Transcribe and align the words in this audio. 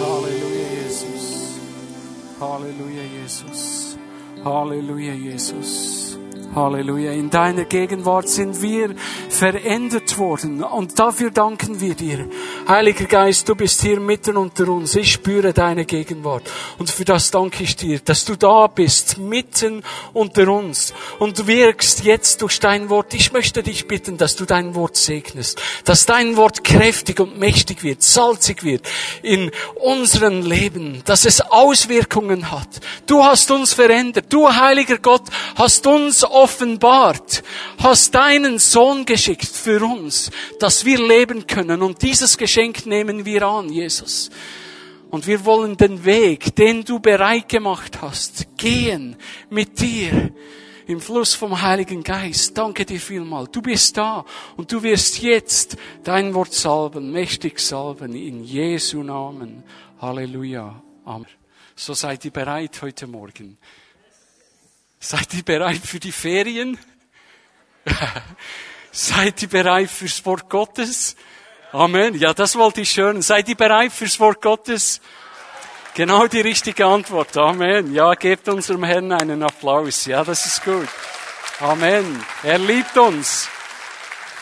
Halleluja, 0.00 0.62
Jesus. 0.78 1.58
Halleluja, 2.40 3.02
Jesus. 3.02 3.98
Halleluja, 4.44 5.12
Jesus. 5.14 6.18
Halleluja. 6.54 7.12
In 7.12 7.30
deiner 7.30 7.64
Gegenwart 7.64 8.28
sind 8.28 8.62
wir 8.62 8.94
verändert 9.28 10.18
worden 10.18 10.62
und 10.62 10.98
dafür 11.00 11.30
danken 11.32 11.80
wir 11.80 11.94
dir. 11.94 12.28
Heiliger 12.68 13.04
Geist, 13.04 13.48
du 13.48 13.54
bist 13.54 13.80
hier 13.82 14.00
mitten 14.00 14.36
unter 14.36 14.66
uns. 14.66 14.96
Ich 14.96 15.12
spüre 15.12 15.52
deine 15.52 15.84
Gegenwart 15.84 16.50
und 16.78 16.90
für 16.90 17.04
das 17.04 17.30
danke 17.30 17.62
ich 17.62 17.76
dir, 17.76 18.00
dass 18.00 18.24
du 18.24 18.34
da 18.34 18.66
bist, 18.66 19.18
mitten 19.18 19.84
unter 20.12 20.48
uns 20.48 20.92
und 21.20 21.46
wirkst 21.46 22.02
jetzt 22.02 22.42
durch 22.42 22.58
dein 22.58 22.88
Wort. 22.90 23.14
Ich 23.14 23.30
möchte 23.30 23.62
dich 23.62 23.86
bitten, 23.86 24.16
dass 24.16 24.34
du 24.34 24.46
dein 24.46 24.74
Wort 24.74 24.96
segnest, 24.96 25.62
dass 25.84 26.06
dein 26.06 26.36
Wort 26.36 26.64
kräftig 26.64 27.20
und 27.20 27.38
mächtig 27.38 27.84
wird, 27.84 28.02
salzig 28.02 28.64
wird 28.64 28.84
in 29.22 29.52
unserem 29.76 30.44
Leben, 30.44 31.02
dass 31.04 31.24
es 31.24 31.40
Auswirkungen 31.40 32.50
hat. 32.50 32.80
Du 33.06 33.22
hast 33.22 33.48
uns 33.52 33.74
verändert. 33.74 34.26
Du, 34.30 34.52
heiliger 34.52 34.98
Gott, 34.98 35.22
hast 35.54 35.86
uns 35.86 36.24
offenbart, 36.24 37.44
hast 37.78 38.12
deinen 38.12 38.58
Sohn 38.58 39.06
geschickt 39.06 39.46
für 39.46 39.84
uns, 39.84 40.32
dass 40.58 40.84
wir 40.84 40.98
leben 40.98 41.46
können. 41.46 41.80
Und 41.80 42.02
dieses 42.02 42.36
Geschenk 42.36 42.55
nehmen 42.86 43.24
wir 43.24 43.42
an, 43.42 43.68
Jesus. 43.68 44.30
Und 45.10 45.26
wir 45.26 45.44
wollen 45.44 45.76
den 45.76 46.04
Weg, 46.04 46.56
den 46.56 46.84
du 46.84 46.98
bereit 46.98 47.48
gemacht 47.48 48.00
hast, 48.02 48.56
gehen 48.56 49.16
mit 49.50 49.80
dir 49.80 50.32
im 50.86 51.00
Fluss 51.00 51.34
vom 51.34 51.60
Heiligen 51.60 52.02
Geist. 52.02 52.56
Danke 52.56 52.84
dir 52.84 53.00
vielmal. 53.00 53.46
Du 53.48 53.60
bist 53.60 53.96
da 53.96 54.24
und 54.56 54.72
du 54.72 54.82
wirst 54.82 55.20
jetzt 55.22 55.76
dein 56.02 56.34
Wort 56.34 56.54
salben, 56.54 57.12
mächtig 57.12 57.60
salben, 57.60 58.14
in 58.14 58.42
Jesu 58.44 59.02
Namen. 59.02 59.62
Halleluja. 60.00 60.82
Amen. 61.04 61.26
So 61.74 61.94
seid 61.94 62.24
ihr 62.24 62.30
bereit 62.30 62.80
heute 62.82 63.06
Morgen. 63.06 63.58
Seid 64.98 65.34
ihr 65.34 65.42
bereit 65.42 65.84
für 65.84 66.00
die 66.00 66.12
Ferien? 66.12 66.78
Seid 68.92 69.42
ihr 69.42 69.48
bereit 69.48 69.90
fürs 69.90 70.24
Wort 70.24 70.48
Gottes? 70.48 71.16
Amen. 71.76 72.14
Ja, 72.14 72.32
das 72.32 72.56
wollte 72.56 72.80
ich 72.80 72.96
hören. 72.96 73.20
Seid 73.20 73.50
ihr 73.50 73.54
bereit 73.54 73.92
fürs 73.92 74.18
Wort 74.18 74.40
Gottes? 74.40 75.02
Genau 75.92 76.26
die 76.26 76.40
richtige 76.40 76.86
Antwort. 76.86 77.36
Amen. 77.36 77.92
Ja, 77.92 78.14
gebt 78.14 78.48
unserem 78.48 78.82
Herrn 78.82 79.12
einen 79.12 79.42
Applaus. 79.42 80.06
Ja, 80.06 80.24
das 80.24 80.46
ist 80.46 80.64
gut. 80.64 80.88
Amen. 81.60 82.24
Er 82.42 82.56
liebt 82.56 82.96
uns. 82.96 83.50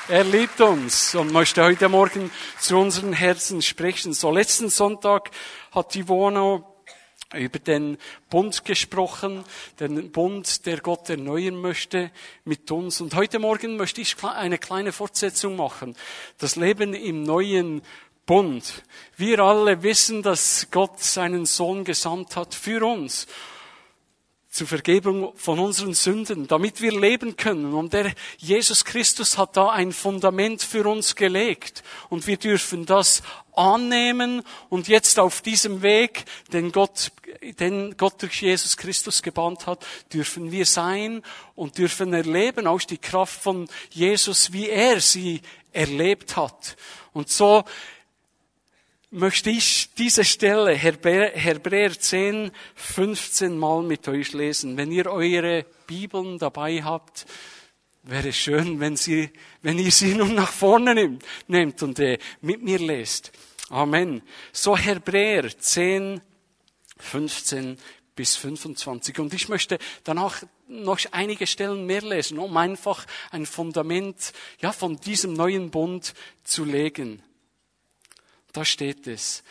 Er 0.06 0.22
liebt 0.22 0.60
uns 0.60 1.16
und 1.16 1.32
möchte 1.32 1.64
heute 1.64 1.88
Morgen 1.88 2.30
zu 2.60 2.78
unseren 2.78 3.12
Herzen 3.12 3.62
sprechen. 3.62 4.12
So 4.12 4.30
letzten 4.30 4.68
Sonntag 4.68 5.32
hat 5.74 5.92
die 5.94 6.06
Wohnung 6.06 6.64
über 7.36 7.58
den 7.58 7.98
Bund 8.30 8.64
gesprochen, 8.64 9.44
den 9.80 10.10
Bund, 10.10 10.66
der 10.66 10.80
Gott 10.80 11.08
erneuern 11.08 11.60
möchte 11.60 12.10
mit 12.44 12.70
uns. 12.70 13.00
Und 13.00 13.14
heute 13.14 13.38
Morgen 13.38 13.76
möchte 13.76 14.00
ich 14.00 14.16
eine 14.22 14.58
kleine 14.58 14.92
Fortsetzung 14.92 15.56
machen. 15.56 15.96
Das 16.38 16.56
Leben 16.56 16.94
im 16.94 17.22
neuen 17.22 17.82
Bund. 18.26 18.82
Wir 19.16 19.40
alle 19.40 19.82
wissen, 19.82 20.22
dass 20.22 20.68
Gott 20.70 21.00
seinen 21.00 21.46
Sohn 21.46 21.84
gesandt 21.84 22.36
hat 22.36 22.54
für 22.54 22.86
uns 22.86 23.26
zur 24.54 24.68
Vergebung 24.68 25.32
von 25.34 25.58
unseren 25.58 25.94
Sünden, 25.94 26.46
damit 26.46 26.80
wir 26.80 26.92
leben 26.92 27.36
können. 27.36 27.74
Und 27.74 27.92
der 27.92 28.14
Jesus 28.38 28.84
Christus 28.84 29.36
hat 29.36 29.56
da 29.56 29.70
ein 29.70 29.90
Fundament 29.90 30.62
für 30.62 30.88
uns 30.88 31.16
gelegt. 31.16 31.82
Und 32.08 32.28
wir 32.28 32.36
dürfen 32.36 32.86
das 32.86 33.24
annehmen 33.56 34.42
und 34.68 34.86
jetzt 34.86 35.18
auf 35.18 35.40
diesem 35.40 35.82
Weg, 35.82 36.24
den 36.52 36.70
Gott, 36.70 37.10
den 37.58 37.96
Gott 37.96 38.22
durch 38.22 38.42
Jesus 38.42 38.76
Christus 38.76 39.24
gebannt 39.24 39.66
hat, 39.66 39.84
dürfen 40.12 40.52
wir 40.52 40.66
sein 40.66 41.22
und 41.56 41.76
dürfen 41.76 42.14
erleben, 42.14 42.68
auch 42.68 42.80
die 42.80 42.98
Kraft 42.98 43.42
von 43.42 43.68
Jesus, 43.90 44.52
wie 44.52 44.68
er 44.68 45.00
sie 45.00 45.42
erlebt 45.72 46.36
hat. 46.36 46.76
Und 47.12 47.28
so 47.28 47.64
möchte 49.14 49.48
ich 49.48 49.94
diese 49.94 50.24
Stelle, 50.24 50.72
Hebräer 50.74 51.98
10, 51.98 52.50
15 52.74 53.56
Mal 53.56 53.82
mit 53.84 54.08
euch 54.08 54.32
lesen. 54.32 54.76
Wenn 54.76 54.90
ihr 54.90 55.06
eure 55.06 55.64
Bibeln 55.86 56.38
dabei 56.38 56.82
habt, 56.82 57.24
wäre 58.02 58.30
es 58.30 58.36
schön, 58.36 58.80
wenn, 58.80 58.96
sie, 58.96 59.30
wenn 59.62 59.78
ihr 59.78 59.92
sie 59.92 60.14
nun 60.16 60.34
nach 60.34 60.50
vorne 60.50 61.18
nehmt 61.46 61.82
und 61.82 61.98
äh, 62.00 62.18
mit 62.40 62.62
mir 62.62 62.80
lest. 62.80 63.30
Amen. 63.70 64.20
So 64.52 64.76
Hebräer 64.76 65.56
10, 65.56 66.20
15 66.98 67.78
bis 68.16 68.34
25. 68.34 69.20
Und 69.20 69.32
ich 69.32 69.48
möchte 69.48 69.78
danach 70.02 70.42
noch 70.66 70.98
einige 71.12 71.46
Stellen 71.46 71.86
mehr 71.86 72.02
lesen, 72.02 72.38
um 72.40 72.56
einfach 72.56 73.06
ein 73.30 73.46
Fundament, 73.46 74.32
ja, 74.60 74.72
von 74.72 74.96
diesem 74.96 75.34
neuen 75.34 75.70
Bund 75.70 76.14
zu 76.42 76.64
legen. 76.64 77.22
Da 78.54 78.64
steht 78.64 79.06
es. 79.08 79.42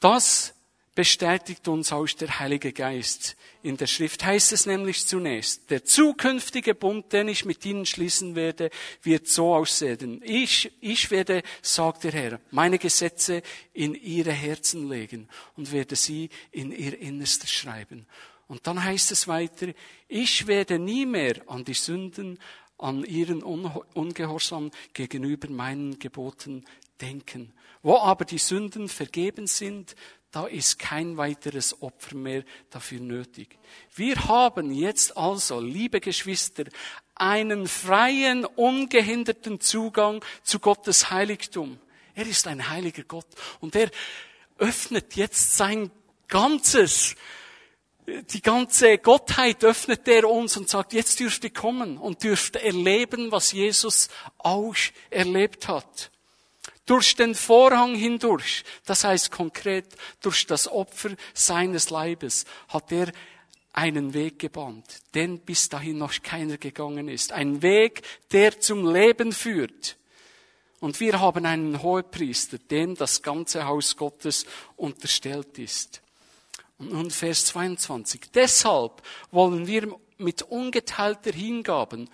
Das 0.00 0.52
bestätigt 0.94 1.68
uns 1.68 1.92
auch 1.92 2.08
der 2.08 2.40
Heilige 2.40 2.72
Geist. 2.72 3.36
In 3.62 3.76
der 3.76 3.86
Schrift 3.86 4.24
heißt 4.24 4.52
es 4.52 4.66
nämlich 4.66 5.06
zunächst, 5.06 5.70
der 5.70 5.84
zukünftige 5.84 6.74
Bund, 6.74 7.12
den 7.12 7.28
ich 7.28 7.44
mit 7.44 7.64
ihnen 7.64 7.86
schließen 7.86 8.34
werde, 8.34 8.70
wird 9.02 9.28
so 9.28 9.54
aussehen. 9.54 10.20
Ich, 10.24 10.72
ich 10.80 11.10
werde, 11.12 11.44
sagt 11.62 12.02
der 12.02 12.12
Herr, 12.12 12.40
meine 12.50 12.78
Gesetze 12.78 13.42
in 13.72 13.94
ihre 13.94 14.32
Herzen 14.32 14.88
legen 14.88 15.28
und 15.56 15.70
werde 15.70 15.94
sie 15.94 16.28
in 16.50 16.72
ihr 16.72 16.98
Innerstes 16.98 17.50
schreiben. 17.50 18.06
Und 18.48 18.66
dann 18.66 18.82
heißt 18.82 19.12
es 19.12 19.28
weiter, 19.28 19.68
ich 20.08 20.48
werde 20.48 20.80
nie 20.80 21.06
mehr 21.06 21.36
an 21.46 21.64
die 21.64 21.74
Sünden, 21.74 22.40
an 22.76 23.04
ihren 23.04 23.42
Ungehorsam 23.44 24.72
gegenüber 24.92 25.48
meinen 25.48 26.00
Geboten 26.00 26.64
denken. 27.00 27.52
Wo 27.82 27.98
aber 27.98 28.24
die 28.24 28.38
Sünden 28.38 28.88
vergeben 28.88 29.46
sind, 29.46 29.96
da 30.30 30.46
ist 30.46 30.78
kein 30.78 31.16
weiteres 31.18 31.82
Opfer 31.82 32.16
mehr 32.16 32.44
dafür 32.70 33.00
nötig. 33.00 33.58
Wir 33.94 34.16
haben 34.28 34.72
jetzt 34.72 35.16
also, 35.16 35.60
liebe 35.60 36.00
Geschwister, 36.00 36.64
einen 37.14 37.68
freien, 37.68 38.44
ungehinderten 38.44 39.60
Zugang 39.60 40.24
zu 40.42 40.58
Gottes 40.58 41.10
Heiligtum. 41.10 41.78
Er 42.14 42.26
ist 42.26 42.46
ein 42.46 42.70
heiliger 42.70 43.02
Gott 43.02 43.26
und 43.60 43.74
er 43.76 43.90
öffnet 44.58 45.16
jetzt 45.16 45.56
sein 45.56 45.90
ganzes, 46.28 47.14
die 48.06 48.42
ganze 48.42 48.98
Gottheit 48.98 49.64
öffnet 49.64 50.08
er 50.08 50.28
uns 50.28 50.56
und 50.56 50.68
sagt, 50.68 50.92
jetzt 50.92 51.20
dürft 51.20 51.44
ihr 51.44 51.52
kommen 51.52 51.98
und 51.98 52.22
dürft 52.22 52.56
erleben, 52.56 53.32
was 53.32 53.52
Jesus 53.52 54.08
auch 54.38 54.74
erlebt 55.10 55.68
hat. 55.68 56.11
Durch 56.92 57.16
den 57.16 57.34
Vorhang 57.34 57.94
hindurch, 57.94 58.64
das 58.84 59.04
heißt 59.04 59.30
konkret 59.30 59.86
durch 60.20 60.46
das 60.46 60.68
Opfer 60.68 61.08
seines 61.32 61.88
Leibes, 61.88 62.44
hat 62.68 62.92
er 62.92 63.10
einen 63.72 64.12
Weg 64.12 64.38
gebahnt, 64.38 65.00
den 65.14 65.38
bis 65.38 65.70
dahin 65.70 65.96
noch 65.96 66.12
keiner 66.22 66.58
gegangen 66.58 67.08
ist. 67.08 67.32
Ein 67.32 67.62
Weg, 67.62 68.02
der 68.30 68.60
zum 68.60 68.92
Leben 68.92 69.32
führt. 69.32 69.96
Und 70.80 71.00
wir 71.00 71.18
haben 71.18 71.46
einen 71.46 71.82
Hohepriester, 71.82 72.58
dem 72.58 72.94
das 72.94 73.22
ganze 73.22 73.64
Haus 73.64 73.96
Gottes 73.96 74.44
unterstellt 74.76 75.58
ist. 75.58 76.02
Und 76.76 76.92
nun 76.92 77.10
Vers 77.10 77.46
22. 77.46 78.20
Deshalb 78.34 79.00
wollen 79.30 79.66
wir 79.66 79.98
mit 80.18 80.42
ungeteilter 80.42 81.32
Hingaben 81.32 82.10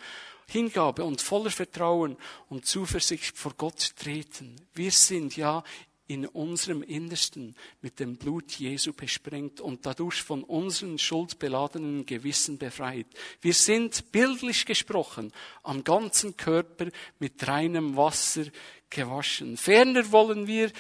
Hingabe 0.51 1.05
und 1.05 1.21
voller 1.21 1.51
Vertrauen 1.51 2.17
und 2.49 2.65
Zuversicht 2.65 3.37
vor 3.37 3.53
Gott 3.57 3.93
treten. 3.97 4.57
Wir 4.75 4.91
sind 4.91 5.37
ja 5.37 5.63
in 6.07 6.27
unserem 6.27 6.83
Innersten 6.83 7.55
mit 7.83 8.01
dem 8.01 8.17
Blut 8.17 8.53
Jesu 8.53 8.95
besprengt 8.95 9.61
und 9.61 9.85
dadurch 9.85 10.23
von 10.23 10.43
unseren 10.43 10.99
schuldbeladenen 10.99 12.07
Gewissen 12.07 12.57
befreit. 12.57 13.07
Wir 13.43 13.53
sind 13.53 14.11
bildlich 14.11 14.65
gesprochen 14.65 15.33
am 15.63 15.85
ganzen 15.85 16.35
Körper 16.37 16.87
mit 17.19 17.47
reinem 17.47 17.95
Wasser 17.95 18.45
gewaschen. 18.89 19.59
Ferner 19.59 20.11
wollen 20.11 20.47
wir 20.47 20.73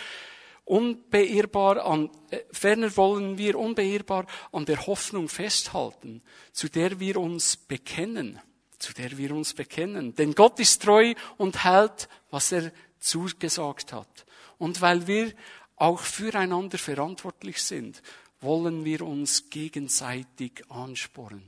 unbeirrbar 0.64 1.84
an, 1.84 2.10
äh, 2.30 2.40
ferner 2.50 2.96
wollen 2.96 3.36
wir 3.36 3.58
unbeirrbar 3.58 4.26
an 4.50 4.64
der 4.64 4.86
Hoffnung 4.86 5.28
festhalten, 5.28 6.22
zu 6.52 6.70
der 6.70 7.00
wir 7.00 7.18
uns 7.18 7.56
bekennen 7.56 8.40
zu 8.78 8.92
der 8.92 9.16
wir 9.18 9.32
uns 9.32 9.54
bekennen. 9.54 10.14
Denn 10.14 10.34
Gott 10.34 10.58
ist 10.60 10.82
treu 10.82 11.14
und 11.36 11.64
hält, 11.64 12.08
was 12.30 12.52
er 12.52 12.72
zugesagt 13.00 13.92
hat. 13.92 14.26
Und 14.58 14.80
weil 14.80 15.06
wir 15.06 15.32
auch 15.76 16.00
füreinander 16.00 16.78
verantwortlich 16.78 17.62
sind, 17.62 18.02
wollen 18.40 18.84
wir 18.84 19.02
uns 19.02 19.50
gegenseitig 19.50 20.62
ansporen. 20.68 21.42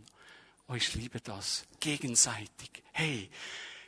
Oh, 0.69 0.75
ich 0.75 0.95
liebe 0.95 1.21
das. 1.21 1.65
Gegenseitig. 1.81 2.71
Hey, 2.93 3.29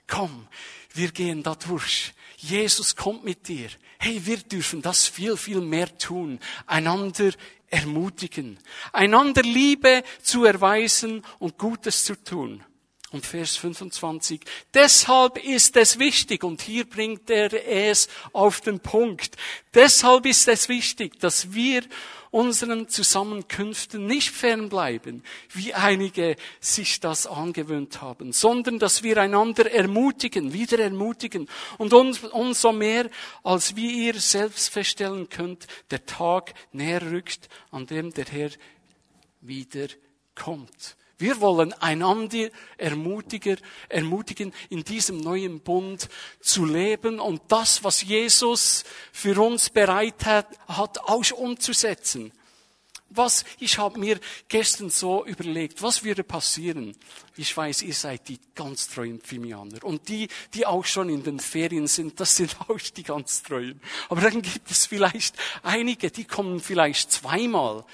komm, 0.07 0.49
wir 0.95 1.13
gehen 1.13 1.43
da 1.43 1.55
durch. 1.55 2.13
Jesus 2.37 2.97
kommt 2.97 3.25
mit 3.25 3.47
dir. 3.47 3.69
Hey, 3.99 4.25
wir 4.27 4.39
dürfen 4.39 4.83
das 4.83 5.07
viel, 5.07 5.37
viel 5.37 5.61
mehr 5.61 5.97
tun. 5.97 6.41
Einander 6.67 7.33
ermutigen. 7.69 8.59
Einander 8.93 9.43
Liebe 9.43 10.03
zu 10.23 10.45
erweisen 10.45 11.25
und 11.39 11.57
Gutes 11.57 12.05
zu 12.05 12.23
tun. 12.23 12.65
Und 13.13 13.27
Vers 13.27 13.57
25. 13.57 14.41
Deshalb 14.73 15.37
ist 15.45 15.77
es 15.77 15.99
wichtig, 15.99 16.45
und 16.45 16.63
hier 16.63 16.89
bringt 16.89 17.29
er 17.29 17.53
es 17.69 18.09
auf 18.33 18.63
den 18.63 18.81
Punkt. 18.81 19.37
Deshalb 19.75 20.25
ist 20.25 20.49
es 20.49 20.69
wichtig, 20.71 21.21
dass 21.21 21.53
wir 21.53 21.83
unseren 22.33 22.89
Zusammenkünften 22.89 24.07
nicht 24.07 24.31
fernbleiben, 24.31 25.23
wie 25.51 25.75
einige 25.75 26.37
sich 26.61 26.99
das 26.99 27.27
angewöhnt 27.27 28.01
haben, 28.01 28.33
sondern 28.33 28.79
dass 28.79 29.03
wir 29.03 29.19
einander 29.19 29.71
ermutigen, 29.71 30.55
wieder 30.55 30.79
ermutigen 30.79 31.49
und 31.77 31.93
uns, 31.93 32.21
umso 32.25 32.73
mehr, 32.73 33.11
als 33.45 33.77
wie 33.77 34.07
ihr 34.07 34.19
selbst 34.19 34.71
feststellen 34.71 35.29
könnt, 35.29 35.67
der 35.91 36.07
Tag 36.07 36.55
näher 36.73 37.03
rückt, 37.03 37.51
an 37.71 37.87
dem 37.87 38.15
der 38.15 38.25
Herr 38.25 38.51
wieder 39.43 39.89
kommt. 40.35 40.97
Wir 41.23 41.41
wollen 41.41 41.73
einander 41.75 42.49
ermutigen, 42.77 43.57
ermutigen, 43.89 44.53
in 44.71 44.83
diesem 44.83 45.21
neuen 45.21 45.61
Bund 45.61 46.09
zu 46.41 46.65
leben 46.65 47.21
und 47.21 47.43
das, 47.47 47.85
was 47.85 48.03
Jesus 48.03 48.83
für 49.13 49.41
uns 49.41 49.71
bereit 49.71 50.27
hat, 50.27 50.49
hat 50.67 50.99
auch 50.99 51.31
umzusetzen. 51.31 52.33
Was, 53.09 53.45
ich 53.61 53.79
habe 53.79 54.01
mir 54.01 54.19
gestern 54.49 54.91
so 54.91 55.25
überlegt, 55.25 55.81
was 55.81 56.03
würde 56.03 56.25
passieren? 56.25 56.97
Ich 57.37 57.57
weiß, 57.57 57.83
ihr 57.83 57.95
seid 57.95 58.29
die 58.29 58.41
ganz 58.57 58.89
treuen 58.89 59.21
Pfimianer. 59.21 59.85
Und 59.85 60.09
die, 60.09 60.27
die 60.55 60.67
auch 60.67 60.87
schon 60.87 61.09
in 61.09 61.23
den 61.23 61.39
Ferien 61.39 61.87
sind, 61.87 62.19
das 62.19 62.35
sind 62.35 62.57
auch 62.69 62.81
die 62.81 63.05
ganz 63.05 63.45
treuen. 63.45 63.81
Aber 64.09 64.23
dann 64.23 64.43
gibt 64.43 64.73
es 64.73 64.87
vielleicht 64.87 65.37
einige, 65.63 66.11
die 66.11 66.25
kommen 66.25 66.59
vielleicht 66.59 67.13
zweimal 67.13 67.85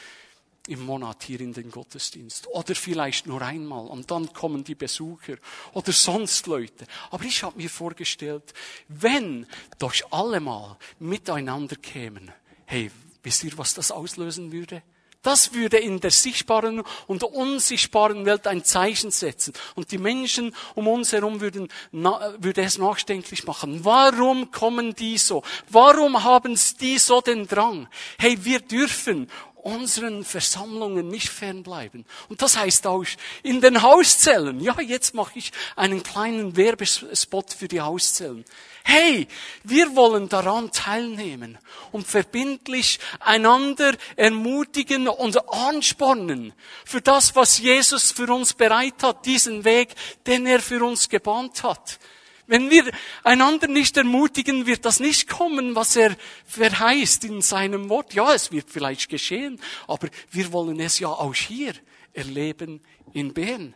im 0.69 0.85
Monat 0.85 1.25
hier 1.25 1.41
in 1.41 1.53
den 1.53 1.71
Gottesdienst. 1.71 2.47
Oder 2.49 2.75
vielleicht 2.75 3.27
nur 3.27 3.43
einmal 3.43 3.87
und 3.87 4.11
dann 4.11 4.33
kommen 4.33 4.65
die 4.65 4.75
Besucher 4.75 5.37
oder 5.73 5.93
sonst 5.93 6.47
Leute. 6.47 6.87
Aber 7.11 7.25
ich 7.25 7.43
habe 7.43 7.57
mir 7.57 7.71
vorgestellt, 7.71 8.55
wenn 8.89 9.47
doch 9.79 9.95
alle 10.11 10.41
mal 10.41 10.77
miteinander 10.99 11.77
kämen, 11.77 12.31
hey, 12.67 12.91
wisst 13.23 13.45
ihr, 13.45 13.57
was 13.57 13.75
das 13.75 13.91
auslösen 13.91 14.53
würde? 14.53 14.83
Das 15.23 15.53
würde 15.53 15.79
in 15.79 15.99
der 15.99 16.13
sichtbaren 16.13 16.83
und 17.09 17.25
unsichtbaren 17.25 18.25
Welt 18.25 18.47
ein 18.47 18.65
Zeichen 18.65 19.11
setzen. 19.11 19.53
Und 19.75 19.91
die 19.91 19.99
Menschen 19.99 20.55
um 20.77 20.87
uns 20.87 21.13
herum 21.13 21.41
würden, 21.41 21.69
na, 21.91 22.35
würde 22.39 22.63
es 22.63 22.79
nachdenklich 22.79 23.45
machen. 23.45 23.85
Warum 23.85 24.53
kommen 24.53 24.95
die 24.95 25.19
so? 25.19 25.43
Warum 25.69 26.23
haben 26.23 26.59
die 26.81 26.99
so 26.99 27.21
den 27.21 27.49
Drang? 27.49 27.89
Hey, 28.19 28.39
wir 28.45 28.61
dürfen 28.61 29.29
unseren 29.63 30.25
Versammlungen 30.25 31.09
nicht 31.09 31.29
fernbleiben. 31.29 32.05
Und 32.29 32.43
das 32.43 32.57
heißt 32.57 32.87
auch 32.87 33.05
in 33.43 33.61
den 33.61 33.83
Hauszellen. 33.83 34.61
Ja, 34.61 34.81
jetzt 34.81 35.15
mache 35.15 35.39
ich 35.39 35.53
einen 35.77 36.03
kleinen 36.03 36.57
Werbespot 36.57 37.53
für 37.53 37.69
die 37.69 37.81
Hauszellen. 37.81 38.45
Hey, 38.85 39.29
wir 39.65 39.95
wollen 39.97 40.29
daran 40.29 40.73
teilnehmen 40.73 41.59
und 41.93 42.07
verbindlich 42.07 42.99
einander 43.21 43.93
ermutigen 44.17 45.09
und 45.09 45.53
anspornen 45.53 46.55
für 46.85 47.03
das, 47.03 47.37
was 47.37 47.59
Jesus 47.59 48.13
für 48.13 48.33
uns 48.33 48.55
bereit 48.55 49.03
hat, 49.03 49.27
diesen 49.27 49.65
Weg, 49.65 49.95
den 50.27 50.47
er 50.47 50.61
für 50.61 50.83
uns 50.83 51.09
gebahnt 51.09 51.63
hat. 51.63 51.99
Wenn 52.49 52.71
wir 52.71 52.91
einander 53.25 53.69
nicht 53.69 53.99
ermutigen, 53.99 54.65
wird 54.65 54.87
das 54.87 55.01
nicht 55.01 55.29
kommen, 55.29 55.75
was 55.75 55.97
er 55.97 56.17
verheißt 56.47 57.25
in 57.25 57.43
seinem 57.43 57.91
Wort. 57.91 58.15
Ja, 58.15 58.33
es 58.33 58.51
wird 58.51 58.71
vielleicht 58.71 59.11
geschehen, 59.11 59.61
aber 59.87 60.09
wir 60.31 60.51
wollen 60.51 60.81
es 60.81 60.99
ja 60.99 61.09
auch 61.09 61.35
hier 61.35 61.75
erleben 62.15 62.81
in 63.13 63.35
Bern. 63.35 63.75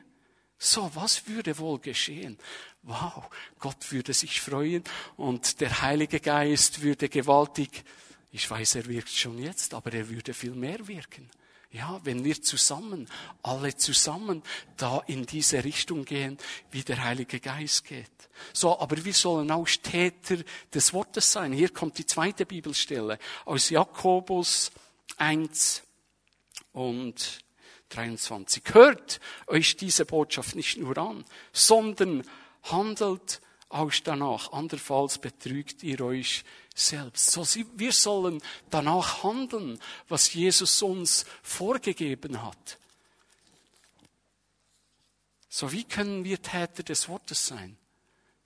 So, 0.56 0.90
was 0.94 1.28
würde 1.28 1.58
wohl 1.58 1.80
geschehen? 1.80 2.38
Wow, 2.82 3.28
Gott 3.58 3.92
würde 3.92 4.14
sich 4.14 4.40
freuen 4.40 4.84
und 5.16 5.60
der 5.60 5.82
Heilige 5.82 6.18
Geist 6.18 6.80
würde 6.80 7.10
gewaltig, 7.10 7.84
ich 8.30 8.50
weiß, 8.50 8.76
er 8.76 8.86
wirkt 8.86 9.10
schon 9.10 9.38
jetzt, 9.38 9.74
aber 9.74 9.92
er 9.92 10.08
würde 10.08 10.32
viel 10.32 10.54
mehr 10.54 10.88
wirken. 10.88 11.28
Ja, 11.72 11.98
wenn 12.04 12.22
wir 12.22 12.40
zusammen, 12.42 13.08
alle 13.42 13.74
zusammen 13.74 14.42
da 14.76 15.02
in 15.06 15.24
diese 15.24 15.64
Richtung 15.64 16.04
gehen, 16.04 16.36
wie 16.70 16.82
der 16.82 17.02
Heilige 17.02 17.40
Geist 17.40 17.86
geht. 17.86 18.10
So, 18.52 18.78
aber 18.78 19.02
wir 19.02 19.14
sollen 19.14 19.50
auch 19.50 19.66
Täter 19.82 20.36
des 20.74 20.92
Wortes 20.92 21.32
sein. 21.32 21.50
Hier 21.52 21.70
kommt 21.70 21.96
die 21.96 22.04
zweite 22.04 22.44
Bibelstelle 22.44 23.18
aus 23.46 23.70
Jakobus 23.70 24.70
1 25.16 25.82
und 26.72 27.40
23. 27.88 28.62
Hört 28.72 29.20
euch 29.46 29.74
diese 29.76 30.04
Botschaft 30.04 30.54
nicht 30.54 30.76
nur 30.76 30.98
an, 30.98 31.24
sondern 31.54 32.22
handelt 32.64 33.40
auch 33.70 33.92
danach. 34.04 34.52
Andernfalls 34.52 35.18
betrügt 35.18 35.82
ihr 35.82 36.02
euch 36.02 36.44
selbst. 36.74 37.56
Wir 37.78 37.92
sollen 37.92 38.42
danach 38.70 39.22
handeln, 39.22 39.78
was 40.08 40.32
Jesus 40.32 40.82
uns 40.82 41.24
vorgegeben 41.42 42.42
hat. 42.42 42.78
So, 45.48 45.70
wie 45.70 45.84
können 45.84 46.24
wir 46.24 46.40
Täter 46.40 46.82
des 46.82 47.08
Wortes 47.08 47.46
sein? 47.46 47.76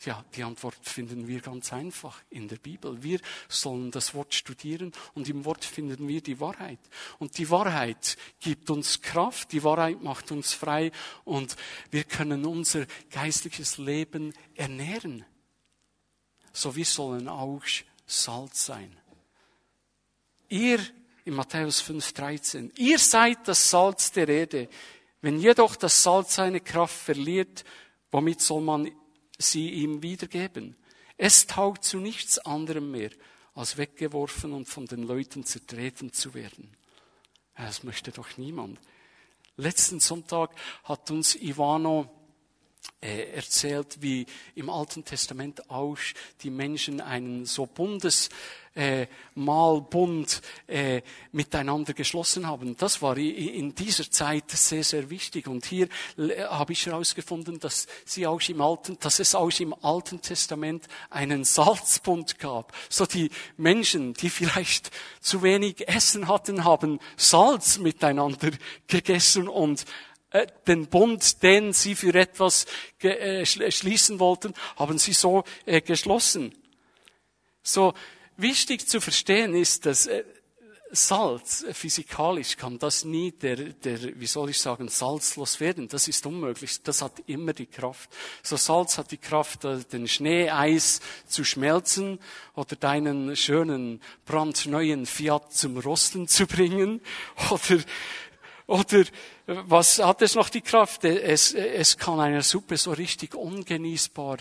Ja, 0.05 0.25
die 0.35 0.43
Antwort 0.43 0.77
finden 0.83 1.27
wir 1.27 1.41
ganz 1.41 1.73
einfach 1.73 2.21
in 2.29 2.49
der 2.49 2.57
Bibel. 2.57 3.03
Wir 3.03 3.19
sollen 3.49 3.91
das 3.91 4.13
Wort 4.13 4.35
studieren 4.35 4.93
und 5.15 5.29
im 5.29 5.45
Wort 5.45 5.65
finden 5.65 6.07
wir 6.07 6.21
die 6.21 6.39
Wahrheit. 6.39 6.79
Und 7.19 7.39
die 7.39 7.49
Wahrheit 7.49 8.17
gibt 8.39 8.69
uns 8.71 9.01
Kraft, 9.01 9.53
die 9.53 9.65
Wahrheit 9.65 10.03
macht 10.03 10.33
uns 10.33 10.53
frei 10.53 10.93
und 11.25 11.57
wir 11.91 12.05
können 12.05 12.45
unser 12.45 12.87
geistliches 13.11 13.79
Leben 13.79 14.35
ernähren. 14.55 15.25
So 16.53 16.77
wir 16.77 16.85
sollen 16.85 17.29
auch 17.29 17.63
Salz 18.07 18.67
sein. 18.67 18.97
Ihr, 20.49 20.79
in 21.25 21.35
Matthäus 21.35 21.83
5,13, 21.83 22.71
ihr 22.79 22.99
seid 22.99 23.49
das 23.49 23.69
Salz 23.71 24.13
der 24.13 24.29
Erde. 24.29 24.69
Wenn 25.21 25.41
jedoch 25.41 25.77
das 25.77 26.03
Salz 26.03 26.37
seine 26.37 26.61
Kraft 26.61 26.97
verliert, 26.97 27.65
womit 28.13 28.41
soll 28.41 28.61
man 28.61 28.91
sie 29.39 29.71
ihm 29.71 30.03
wiedergeben. 30.03 30.77
Es 31.17 31.47
taugt 31.47 31.85
zu 31.85 31.99
nichts 31.99 32.39
anderem 32.39 32.91
mehr, 32.91 33.11
als 33.55 33.77
weggeworfen 33.77 34.53
und 34.53 34.67
von 34.67 34.87
den 34.87 35.03
Leuten 35.03 35.45
zertreten 35.45 36.13
zu 36.13 36.35
werden. 36.35 36.77
Das 37.57 37.83
möchte 37.83 38.13
doch 38.13 38.37
niemand. 38.37 38.79
Letzten 39.57 39.99
Sonntag 40.01 40.51
hat 40.85 41.11
uns 41.11 41.35
Ivano 41.35 42.16
erzählt, 43.01 43.99
wie 44.01 44.27
im 44.55 44.71
Alten 44.71 45.05
Testament 45.05 45.71
auch 45.71 45.99
die 46.43 46.51
Menschen 46.51 47.01
einen 47.01 47.45
so 47.45 47.67
Bundes 47.67 48.31
äh, 48.77 49.07
Malbund 49.35 50.43
äh, 50.67 51.01
miteinander 51.33 51.95
geschlossen 51.95 52.47
haben. 52.47 52.77
Das 52.77 53.01
war 53.01 53.17
in 53.17 53.75
dieser 53.75 54.11
Zeit 54.11 54.51
sehr, 54.51 54.85
sehr 54.85 55.09
wichtig. 55.09 55.49
Und 55.49 55.65
hier 55.65 55.89
habe 56.49 56.73
ich 56.73 56.85
herausgefunden, 56.87 57.59
dass 57.59 57.87
sie 58.05 58.27
auch 58.27 58.41
im 58.49 58.61
Alten, 58.61 58.99
dass 59.01 59.19
es 59.19 59.35
auch 59.35 59.59
im 59.61 59.75
Alten 59.83 60.21
Testament 60.21 60.87
einen 61.11 61.45
Salzbund 61.45 62.39
gab. 62.39 62.75
So 62.91 63.07
die 63.07 63.31
Menschen, 63.57 64.13
die 64.15 64.31
vielleicht 64.31 64.91
zu 65.21 65.43
wenig 65.43 65.89
Essen 65.89 66.29
hatten, 66.29 66.65
haben 66.65 67.01
Salz 67.17 67.79
miteinander 67.79 68.51
gegessen 68.87 69.49
und 69.49 69.87
äh, 70.31 70.47
den 70.67 70.87
Bund, 70.87 71.43
den 71.43 71.73
sie 71.73 71.95
für 71.95 72.15
etwas 72.15 72.67
äh, 73.01 73.45
schließen 73.45 74.19
wollten, 74.19 74.55
haben 74.77 74.99
sie 74.99 75.13
so 75.13 75.45
äh, 75.65 75.81
geschlossen. 75.81 76.55
So, 77.63 77.95
Wichtig 78.39 78.87
zu 78.87 79.01
verstehen 79.01 79.55
ist, 79.55 79.87
dass 79.87 80.11
Salz, 80.93 81.65
physikalisch 81.73 82.57
kann 82.57 82.79
das 82.79 83.05
nie 83.05 83.33
der, 83.33 83.57
der, 83.57 84.21
wie 84.21 84.27
soll 84.27 84.51
ich 84.51 84.59
sagen, 84.61 84.89
salzlos 84.89 85.59
werden. 85.59 85.89
Das 85.89 86.07
ist 86.07 86.25
unmöglich. 86.27 86.83
Das 86.83 87.03
hat 87.03 87.23
immer 87.27 87.53
die 87.53 87.67
Kraft. 87.67 88.09
So 88.43 88.57
Salz 88.57 88.97
hat 88.97 89.11
die 89.11 89.17
Kraft, 89.17 89.65
den 89.65 90.07
Schneeeis 90.07 91.01
zu 91.27 91.45
schmelzen 91.45 92.21
oder 92.55 92.77
deinen 92.77 93.35
schönen, 93.37 94.01
brandneuen 94.27 95.07
Fiat 95.07 95.53
zum 95.53 95.79
Rosten 95.79 96.29
zu 96.29 96.47
bringen 96.47 97.01
oder, 97.51 97.83
oder 98.67 99.05
was 99.47 99.99
hat 99.99 100.23
es 100.23 100.35
noch 100.35 100.49
die 100.49 100.61
Kraft? 100.61 101.05
Es, 101.05 101.55
es 101.55 101.97
kann 101.97 102.19
eine 102.19 102.43
Suppe 102.43 102.77
so 102.77 102.93
richtig 102.93 103.35
ungenießbar 103.35 104.39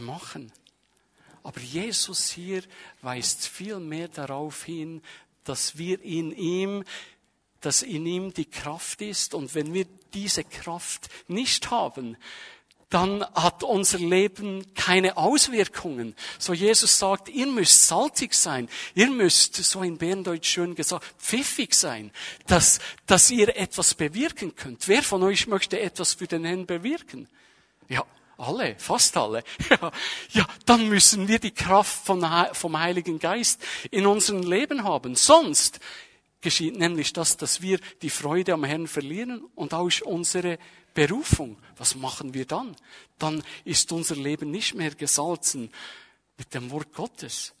machen. 0.00 0.52
Aber 1.42 1.60
Jesus 1.60 2.30
hier 2.30 2.62
weist 3.00 3.46
viel 3.46 3.78
mehr 3.78 4.08
darauf 4.08 4.64
hin, 4.64 5.02
dass 5.44 5.78
wir 5.78 6.02
in 6.02 6.32
ihm, 6.32 6.84
dass 7.60 7.82
in 7.82 8.06
ihm 8.06 8.34
die 8.34 8.50
Kraft 8.50 9.02
ist. 9.02 9.34
Und 9.34 9.54
wenn 9.54 9.72
wir 9.72 9.86
diese 10.12 10.44
Kraft 10.44 11.08
nicht 11.28 11.70
haben, 11.70 12.16
dann 12.90 13.24
hat 13.34 13.62
unser 13.62 13.98
Leben 13.98 14.74
keine 14.74 15.16
Auswirkungen. 15.16 16.16
So 16.38 16.52
Jesus 16.52 16.98
sagt, 16.98 17.28
ihr 17.28 17.46
müsst 17.46 17.86
salzig 17.86 18.34
sein, 18.34 18.68
ihr 18.94 19.08
müsst, 19.08 19.54
so 19.54 19.82
in 19.82 19.96
Berndeutsch 19.96 20.48
schön 20.48 20.74
gesagt, 20.74 21.06
pfiffig 21.18 21.74
sein, 21.74 22.10
dass, 22.48 22.80
dass 23.06 23.30
ihr 23.30 23.56
etwas 23.56 23.94
bewirken 23.94 24.56
könnt. 24.56 24.88
Wer 24.88 25.04
von 25.04 25.22
euch 25.22 25.46
möchte 25.46 25.78
etwas 25.78 26.14
für 26.14 26.26
den 26.26 26.44
Herrn 26.44 26.66
bewirken? 26.66 27.28
Ja, 27.88 28.04
alle, 28.36 28.74
fast 28.78 29.16
alle. 29.16 29.44
Ja, 29.70 29.92
ja, 30.32 30.46
dann 30.66 30.88
müssen 30.88 31.28
wir 31.28 31.38
die 31.38 31.52
Kraft 31.52 32.04
von, 32.04 32.26
vom 32.52 32.78
Heiligen 32.78 33.20
Geist 33.20 33.62
in 33.92 34.06
unserem 34.06 34.42
Leben 34.42 34.82
haben. 34.82 35.14
Sonst 35.14 35.78
geschieht 36.40 36.76
nämlich 36.76 37.12
das, 37.12 37.36
dass 37.36 37.62
wir 37.62 37.78
die 38.02 38.10
Freude 38.10 38.54
am 38.54 38.64
Herrn 38.64 38.88
verlieren 38.88 39.44
und 39.54 39.74
auch 39.74 39.90
unsere 40.04 40.58
Berufung. 40.94 41.56
Was 41.76 41.94
machen 41.94 42.34
wir 42.34 42.46
dann? 42.46 42.76
Dann 43.18 43.42
ist 43.64 43.92
unser 43.92 44.16
Leben 44.16 44.50
nicht 44.50 44.74
mehr 44.74 44.94
gesalzen 44.94 45.70
mit 46.36 46.54
dem 46.54 46.70
Wort 46.70 46.92
Gottes. 46.94 47.54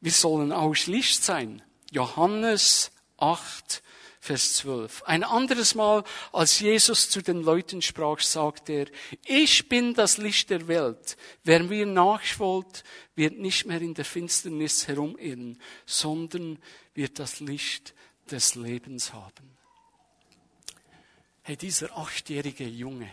Wir 0.00 0.12
sollen 0.12 0.52
auch 0.52 0.74
Licht 0.86 1.22
sein. 1.22 1.62
Johannes 1.92 2.90
8, 3.18 3.82
Vers 4.18 4.54
12. 4.54 5.02
Ein 5.04 5.24
anderes 5.24 5.74
Mal, 5.74 6.04
als 6.32 6.60
Jesus 6.60 7.10
zu 7.10 7.22
den 7.22 7.42
Leuten 7.42 7.82
sprach, 7.82 8.20
sagte 8.20 8.72
er, 8.72 8.86
ich 9.24 9.68
bin 9.68 9.94
das 9.94 10.18
Licht 10.18 10.50
der 10.50 10.68
Welt. 10.68 11.16
Wer 11.44 11.62
mir 11.64 11.86
nachfolgt, 11.86 12.84
wird 13.14 13.38
nicht 13.38 13.66
mehr 13.66 13.80
in 13.80 13.94
der 13.94 14.04
Finsternis 14.04 14.88
herumirren, 14.88 15.60
sondern 15.86 16.58
wird 16.94 17.18
das 17.18 17.40
Licht 17.40 17.94
des 18.30 18.54
Lebens 18.54 19.12
haben. 19.12 19.56
Hey, 21.44 21.56
dieser 21.56 21.96
achtjährige 21.96 22.66
Junge, 22.68 23.12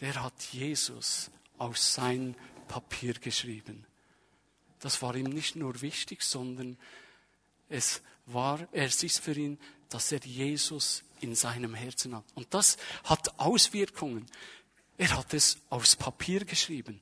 der 0.00 0.22
hat 0.22 0.40
Jesus 0.52 1.28
auf 1.58 1.76
sein 1.76 2.36
Papier 2.68 3.14
geschrieben. 3.14 3.84
Das 4.78 5.02
war 5.02 5.16
ihm 5.16 5.26
nicht 5.26 5.56
nur 5.56 5.80
wichtig, 5.82 6.22
sondern 6.22 6.78
es 7.68 8.00
war, 8.26 8.66
es 8.70 9.02
ist 9.02 9.18
für 9.18 9.34
ihn, 9.34 9.58
dass 9.88 10.12
er 10.12 10.20
Jesus 10.20 11.02
in 11.20 11.34
seinem 11.34 11.74
Herzen 11.74 12.14
hat. 12.14 12.24
Und 12.34 12.54
das 12.54 12.76
hat 13.02 13.40
Auswirkungen. 13.40 14.26
Er 14.96 15.16
hat 15.16 15.34
es 15.34 15.58
aufs 15.68 15.96
Papier 15.96 16.44
geschrieben. 16.44 17.00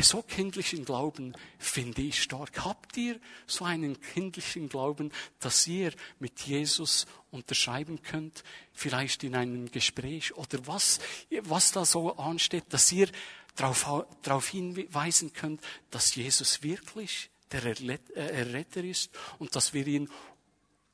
So 0.00 0.22
kindlichen 0.22 0.84
Glauben 0.84 1.34
finde 1.58 2.02
ich 2.02 2.22
stark. 2.22 2.64
Habt 2.64 2.96
ihr 2.96 3.20
so 3.46 3.64
einen 3.64 4.00
kindlichen 4.00 4.68
Glauben, 4.68 5.12
dass 5.38 5.66
ihr 5.66 5.92
mit 6.18 6.40
Jesus 6.40 7.06
unterschreiben 7.30 8.02
könnt? 8.02 8.42
Vielleicht 8.72 9.22
in 9.22 9.34
einem 9.34 9.70
Gespräch 9.70 10.34
oder 10.34 10.66
was, 10.66 10.98
was 11.42 11.72
da 11.72 11.84
so 11.84 12.16
ansteht, 12.16 12.64
dass 12.70 12.90
ihr 12.92 13.08
darauf, 13.54 14.06
darauf 14.22 14.48
hinweisen 14.48 15.32
könnt, 15.32 15.60
dass 15.90 16.14
Jesus 16.14 16.62
wirklich 16.62 17.30
der 17.50 17.64
äh, 17.64 17.98
Erretter 18.14 18.82
ist 18.82 19.10
und 19.38 19.54
dass 19.54 19.74
wir 19.74 19.86
ihn 19.86 20.08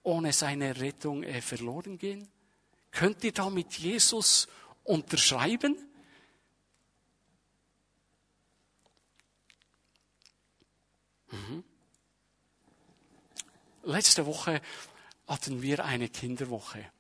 ohne 0.03 0.33
seine 0.33 0.81
Rettung 0.81 1.23
äh, 1.23 1.41
verloren 1.41 1.99
gehen? 1.99 2.29
Könnt 2.91 3.23
ihr 3.23 3.33
da 3.33 3.51
mit 3.51 3.75
Jesus 3.75 4.49
unterschreiben? 4.83 5.88
Mhm. 11.31 11.65
Letzte 13.85 14.27
Woche 14.27 14.61
hatten 15.27 15.63
wir 15.63 15.85
eine 15.85 16.09
Kinderwoche. 16.09 16.91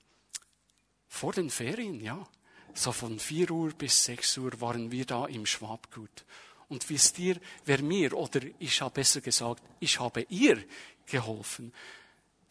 Vor 1.08 1.32
den 1.32 1.50
Ferien, 1.50 2.00
ja. 2.00 2.26
So 2.74 2.92
von 2.92 3.18
4 3.18 3.50
Uhr 3.50 3.72
bis 3.72 4.04
6 4.04 4.38
Uhr 4.38 4.60
waren 4.60 4.90
wir 4.90 5.04
da 5.04 5.26
im 5.26 5.46
Schwabgut. 5.46 6.24
Und 6.68 6.88
wisst 6.90 7.18
ihr, 7.18 7.40
wer 7.64 7.82
mir, 7.82 8.12
oder 8.12 8.40
ich 8.58 8.80
habe 8.82 8.94
besser 8.94 9.20
gesagt, 9.20 9.62
ich 9.80 9.98
habe 9.98 10.26
ihr 10.28 10.62
geholfen. 11.06 11.72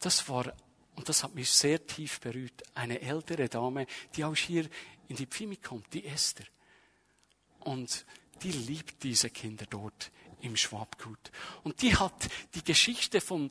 Das 0.00 0.28
war, 0.28 0.52
und 0.96 1.08
das 1.08 1.22
hat 1.22 1.34
mich 1.34 1.50
sehr 1.50 1.86
tief 1.86 2.20
berührt, 2.20 2.62
eine 2.74 3.00
ältere 3.00 3.48
Dame, 3.48 3.86
die 4.16 4.24
auch 4.24 4.36
hier 4.36 4.68
in 5.08 5.16
die 5.16 5.26
Pfimi 5.26 5.56
kommt, 5.56 5.92
die 5.94 6.04
Esther. 6.04 6.46
Und 7.60 8.04
die 8.42 8.52
liebt 8.52 9.02
diese 9.02 9.30
Kinder 9.30 9.66
dort 9.70 10.10
im 10.40 10.56
Schwabgut. 10.56 11.30
Und 11.62 11.82
die 11.82 11.96
hat 11.96 12.28
die 12.54 12.64
Geschichte 12.64 13.20
von 13.20 13.50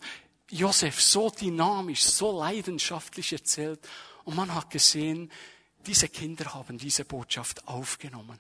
Josef 0.50 1.02
so 1.02 1.30
dynamisch, 1.30 2.04
so 2.04 2.40
leidenschaftlich 2.40 3.34
erzählt. 3.34 3.80
Und 4.24 4.36
man 4.36 4.54
hat 4.54 4.70
gesehen, 4.70 5.32
diese 5.86 6.10
Kinder 6.10 6.54
haben 6.54 6.78
diese 6.78 7.06
Botschaft 7.06 7.68
aufgenommen. 7.68 8.40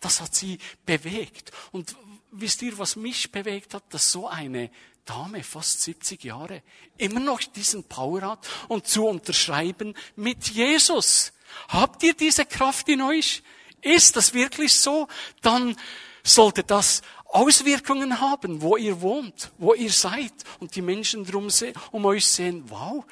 Das 0.00 0.20
hat 0.20 0.34
sie 0.34 0.58
bewegt. 0.84 1.52
Und 1.72 1.96
wisst 2.30 2.62
ihr, 2.62 2.76
was 2.78 2.96
mich 2.96 3.32
bewegt 3.32 3.74
hat? 3.74 3.84
Dass 3.90 4.12
so 4.12 4.28
eine 4.28 4.70
Dame, 5.04 5.42
fast 5.42 5.82
70 5.82 6.24
Jahre, 6.24 6.62
immer 6.98 7.20
noch 7.20 7.40
diesen 7.40 7.84
Power 7.84 8.22
hat 8.22 8.48
und 8.68 8.86
zu 8.86 9.06
unterschreiben 9.06 9.94
mit 10.16 10.48
Jesus. 10.48 11.32
Habt 11.68 12.02
ihr 12.02 12.14
diese 12.14 12.44
Kraft 12.44 12.88
in 12.88 13.02
euch? 13.02 13.42
Ist 13.80 14.16
das 14.16 14.34
wirklich 14.34 14.74
so? 14.74 15.06
Dann 15.42 15.76
sollte 16.24 16.64
das 16.64 17.02
Auswirkungen 17.28 18.20
haben, 18.20 18.62
wo 18.62 18.76
ihr 18.76 19.00
wohnt, 19.00 19.52
wo 19.58 19.74
ihr 19.74 19.92
seid 19.92 20.32
und 20.60 20.74
die 20.74 20.82
Menschen 20.82 21.24
drum 21.24 21.48
um 21.90 22.04
euch 22.06 22.26
sehen, 22.26 22.64
wow, 22.68 23.04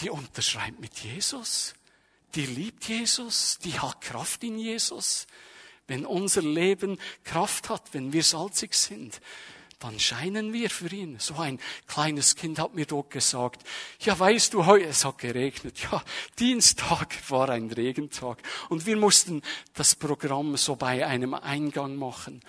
die 0.00 0.10
unterschreibt 0.10 0.80
mit 0.80 0.98
Jesus, 0.98 1.74
die 2.34 2.46
liebt 2.46 2.84
Jesus, 2.84 3.58
die 3.58 3.78
hat 3.78 4.00
Kraft 4.00 4.44
in 4.44 4.58
Jesus. 4.58 5.26
Wenn 5.86 6.06
unser 6.06 6.42
Leben 6.42 6.98
Kraft 7.24 7.68
hat, 7.68 7.92
wenn 7.92 8.12
wir 8.12 8.22
salzig 8.22 8.74
sind, 8.74 9.20
dann 9.80 9.98
scheinen 9.98 10.52
wir 10.52 10.70
für 10.70 10.94
ihn. 10.94 11.18
So 11.18 11.36
ein 11.36 11.58
kleines 11.86 12.36
Kind 12.36 12.58
hat 12.58 12.74
mir 12.74 12.86
dort 12.86 13.10
gesagt, 13.10 13.64
ja 14.00 14.16
weißt 14.16 14.54
du, 14.54 14.66
heute, 14.66 14.84
es 14.84 15.04
hat 15.04 15.18
geregnet. 15.18 15.78
Ja, 15.90 16.02
Dienstag 16.38 17.16
war 17.30 17.48
ein 17.48 17.70
Regentag. 17.70 18.38
Und 18.68 18.86
wir 18.86 18.96
mussten 18.96 19.42
das 19.72 19.94
Programm 19.94 20.56
so 20.56 20.76
bei 20.76 21.06
einem 21.06 21.34
Eingang 21.34 21.96
machen. 21.96 22.42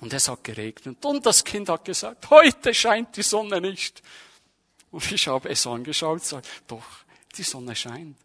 Und 0.00 0.12
es 0.12 0.28
hat 0.28 0.44
geregnet. 0.44 1.04
Und 1.04 1.26
das 1.26 1.44
Kind 1.44 1.68
hat 1.68 1.84
gesagt, 1.84 2.30
heute 2.30 2.72
scheint 2.72 3.16
die 3.16 3.22
Sonne 3.22 3.60
nicht. 3.60 4.02
Und 4.90 5.10
ich 5.10 5.26
habe 5.26 5.48
es 5.48 5.66
angeschaut 5.66 6.12
und 6.12 6.22
gesagt, 6.22 6.48
doch, 6.66 6.84
die 7.36 7.42
Sonne 7.42 7.74
scheint. 7.74 8.16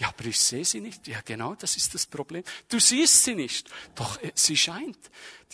Ja, 0.00 0.08
aber 0.08 0.24
ich 0.24 0.40
sehe 0.40 0.64
sie 0.64 0.80
nicht. 0.80 1.06
Ja, 1.08 1.20
genau, 1.22 1.54
das 1.54 1.76
ist 1.76 1.92
das 1.92 2.06
Problem. 2.06 2.42
Du 2.68 2.80
siehst 2.80 3.22
sie 3.22 3.34
nicht. 3.34 3.68
Doch, 3.94 4.20
äh, 4.22 4.32
sie 4.34 4.56
scheint. 4.56 4.98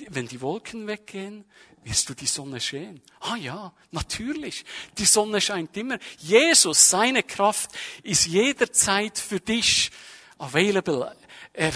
Wenn 0.08 0.28
die 0.28 0.40
Wolken 0.40 0.87
weggehen, 0.87 1.44
wirst 1.82 2.08
du 2.08 2.14
die 2.14 2.26
Sonne 2.26 2.61
sehen. 2.61 3.02
Ah 3.20 3.35
ja, 3.37 3.73
natürlich. 3.90 4.64
Die 4.99 5.04
Sonne 5.04 5.40
scheint 5.40 5.76
immer. 5.76 5.99
Jesus, 6.18 6.90
seine 6.90 7.25
Kraft 7.25 7.70
ist 8.04 8.26
jederzeit 8.26 9.18
für 9.18 9.40
dich 9.40 9.90
available. 10.38 11.16
Er, 11.52 11.73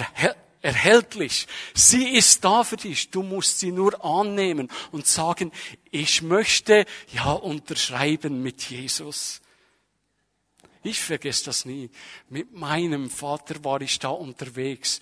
erhältlich. 0.63 1.47
Sie 1.75 2.11
ist 2.11 2.45
da 2.45 2.65
für 2.65 2.77
dich. 2.77 3.11
Du 3.11 3.23
musst 3.23 3.59
sie 3.59 3.73
nur 3.73 4.05
annehmen 4.05 4.71
und 4.93 5.07
sagen, 5.07 5.53
ich 5.91 6.23
möchte 6.23 6.85
ja 7.13 7.33
unterschreiben 7.33 8.43
mit 8.43 8.63
Jesus. 8.71 9.41
Ich 10.83 11.01
vergesse 11.01 11.47
das 11.47 11.65
nie. 11.65 11.91
Mit 12.29 12.53
meinem 12.53 13.11
Vater 13.11 13.63
war 13.65 13.81
ich 13.83 13.99
da 13.99 14.09
unterwegs 14.09 15.01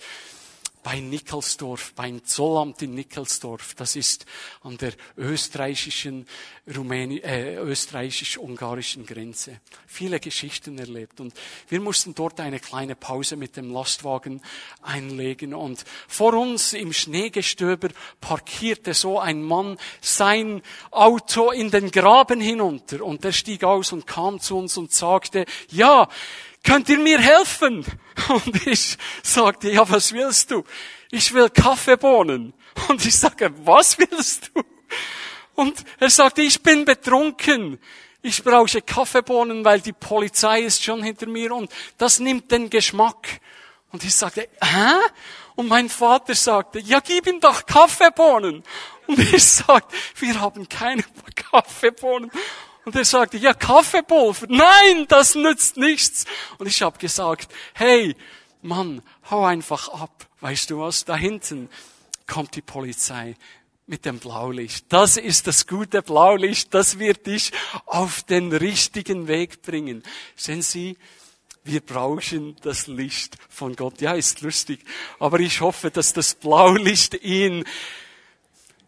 bei 0.83 0.99
Nickelsdorf, 0.99 1.93
beim 1.93 2.23
Zollamt 2.23 2.81
in 2.81 2.95
Nickelsdorf. 2.95 3.75
Das 3.75 3.95
ist 3.95 4.25
an 4.61 4.77
der 4.77 4.93
österreichischen, 5.17 6.25
Rumäni 6.75 7.17
äh, 7.19 7.55
österreichisch-ungarischen 7.55 9.05
Grenze. 9.05 9.59
Viele 9.87 10.19
Geschichten 10.19 10.77
erlebt. 10.77 11.19
Und 11.19 11.33
wir 11.67 11.81
mussten 11.81 12.15
dort 12.15 12.39
eine 12.39 12.59
kleine 12.59 12.95
Pause 12.95 13.35
mit 13.35 13.57
dem 13.57 13.71
Lastwagen 13.71 14.41
einlegen. 14.81 15.53
Und 15.53 15.83
vor 16.07 16.33
uns 16.33 16.73
im 16.73 16.93
Schneegestöber 16.93 17.89
parkierte 18.21 18.93
so 18.93 19.19
ein 19.19 19.43
Mann 19.43 19.77
sein 20.01 20.61
Auto 20.91 21.51
in 21.51 21.71
den 21.71 21.91
Graben 21.91 22.39
hinunter. 22.39 23.03
Und 23.03 23.25
er 23.25 23.33
stieg 23.33 23.63
aus 23.63 23.91
und 23.91 24.07
kam 24.07 24.39
zu 24.39 24.57
uns 24.57 24.77
und 24.77 24.91
sagte, 24.91 25.45
ja, 25.69 26.07
könnt 26.63 26.89
ihr 26.89 26.99
mir 26.99 27.19
helfen? 27.19 27.85
Und 28.29 28.67
ich 28.67 28.97
sagte, 29.23 29.71
ja, 29.71 29.89
was 29.89 30.13
willst 30.13 30.51
du? 30.51 30.63
Ich 31.11 31.33
will 31.33 31.49
Kaffeebohnen. 31.49 32.53
Und 32.87 33.05
ich 33.05 33.17
sage, 33.17 33.51
was 33.65 33.97
willst 33.97 34.51
du? 34.53 34.63
Und 35.55 35.83
er 35.99 36.09
sagte, 36.09 36.41
ich 36.41 36.61
bin 36.61 36.85
betrunken. 36.85 37.79
Ich 38.21 38.43
brauche 38.43 38.81
Kaffeebohnen, 38.81 39.63
weil 39.63 39.81
die 39.81 39.93
Polizei 39.93 40.61
ist 40.61 40.83
schon 40.83 41.03
hinter 41.03 41.27
mir 41.27 41.53
und 41.53 41.71
das 41.97 42.19
nimmt 42.19 42.51
den 42.51 42.69
Geschmack. 42.69 43.39
Und 43.91 44.03
ich 44.03 44.13
sagte, 44.13 44.49
hä? 44.61 44.93
Und 45.55 45.67
mein 45.67 45.89
Vater 45.89 46.35
sagte, 46.35 46.79
ja, 46.79 46.99
gib 46.99 47.27
ihm 47.27 47.39
doch 47.39 47.65
Kaffeebohnen. 47.65 48.63
Und 49.07 49.19
ich 49.19 49.43
sagte, 49.43 49.95
wir 50.17 50.39
haben 50.39 50.69
keine 50.69 51.03
Kaffeebohnen. 51.35 52.31
Und 52.89 52.95
er 52.95 53.05
sagte, 53.05 53.37
ja, 53.37 53.53
Kaffeepulver. 53.53 54.47
Nein, 54.49 55.05
das 55.07 55.35
nützt 55.35 55.77
nichts. 55.77 56.25
Und 56.57 56.65
ich 56.65 56.81
habe 56.81 56.97
gesagt, 56.97 57.53
hey, 57.75 58.15
Mann, 58.63 59.03
hau 59.29 59.45
einfach 59.45 59.89
ab. 59.89 60.27
weißt 60.41 60.71
du 60.71 60.79
was, 60.79 61.05
da 61.05 61.15
hinten 61.15 61.69
kommt 62.25 62.55
die 62.55 62.63
Polizei 62.63 63.35
mit 63.85 64.05
dem 64.05 64.17
Blaulicht. 64.17 64.87
Das 64.89 65.17
ist 65.17 65.45
das 65.45 65.67
gute 65.67 66.01
Blaulicht, 66.01 66.73
das 66.73 66.97
wird 66.97 67.27
dich 67.27 67.51
auf 67.85 68.23
den 68.23 68.51
richtigen 68.51 69.27
Weg 69.27 69.61
bringen. 69.61 70.01
Sehen 70.35 70.63
Sie, 70.63 70.97
wir 71.63 71.81
brauchen 71.81 72.55
das 72.63 72.87
Licht 72.87 73.37
von 73.49 73.75
Gott. 73.75 74.01
Ja, 74.01 74.13
ist 74.13 74.41
lustig. 74.41 74.79
Aber 75.19 75.39
ich 75.39 75.61
hoffe, 75.61 75.91
dass 75.91 76.11
das 76.13 76.33
Blaulicht 76.33 77.13
ihn 77.23 77.65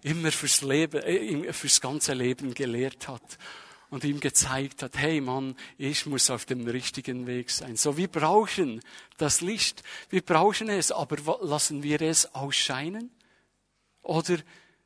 immer 0.01 0.31
fürs 0.31 0.63
Leben, 0.63 1.03
äh, 1.03 1.53
fürs 1.53 1.79
ganze 1.79 2.15
Leben 2.15 2.55
gelehrt 2.55 3.07
hat 3.07 3.37
und 3.91 4.05
ihm 4.05 4.19
gezeigt 4.21 4.81
hat, 4.81 4.97
hey 4.97 5.21
Mann, 5.21 5.55
ich 5.77 6.05
muss 6.07 6.31
auf 6.31 6.45
dem 6.45 6.65
richtigen 6.65 7.27
Weg 7.27 7.51
sein. 7.51 7.75
So, 7.75 7.97
wir 7.97 8.07
brauchen 8.07 8.81
das 9.17 9.41
Licht. 9.41 9.83
Wir 10.09 10.21
brauchen 10.21 10.69
es, 10.69 10.91
aber 10.91 11.17
lassen 11.41 11.83
wir 11.83 12.01
es 12.01 12.33
ausscheinen? 12.33 13.11
Oder 14.01 14.37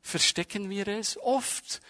verstecken 0.02 0.68
wir 0.68 0.88
es? 0.88 1.16
Oft 1.22 1.80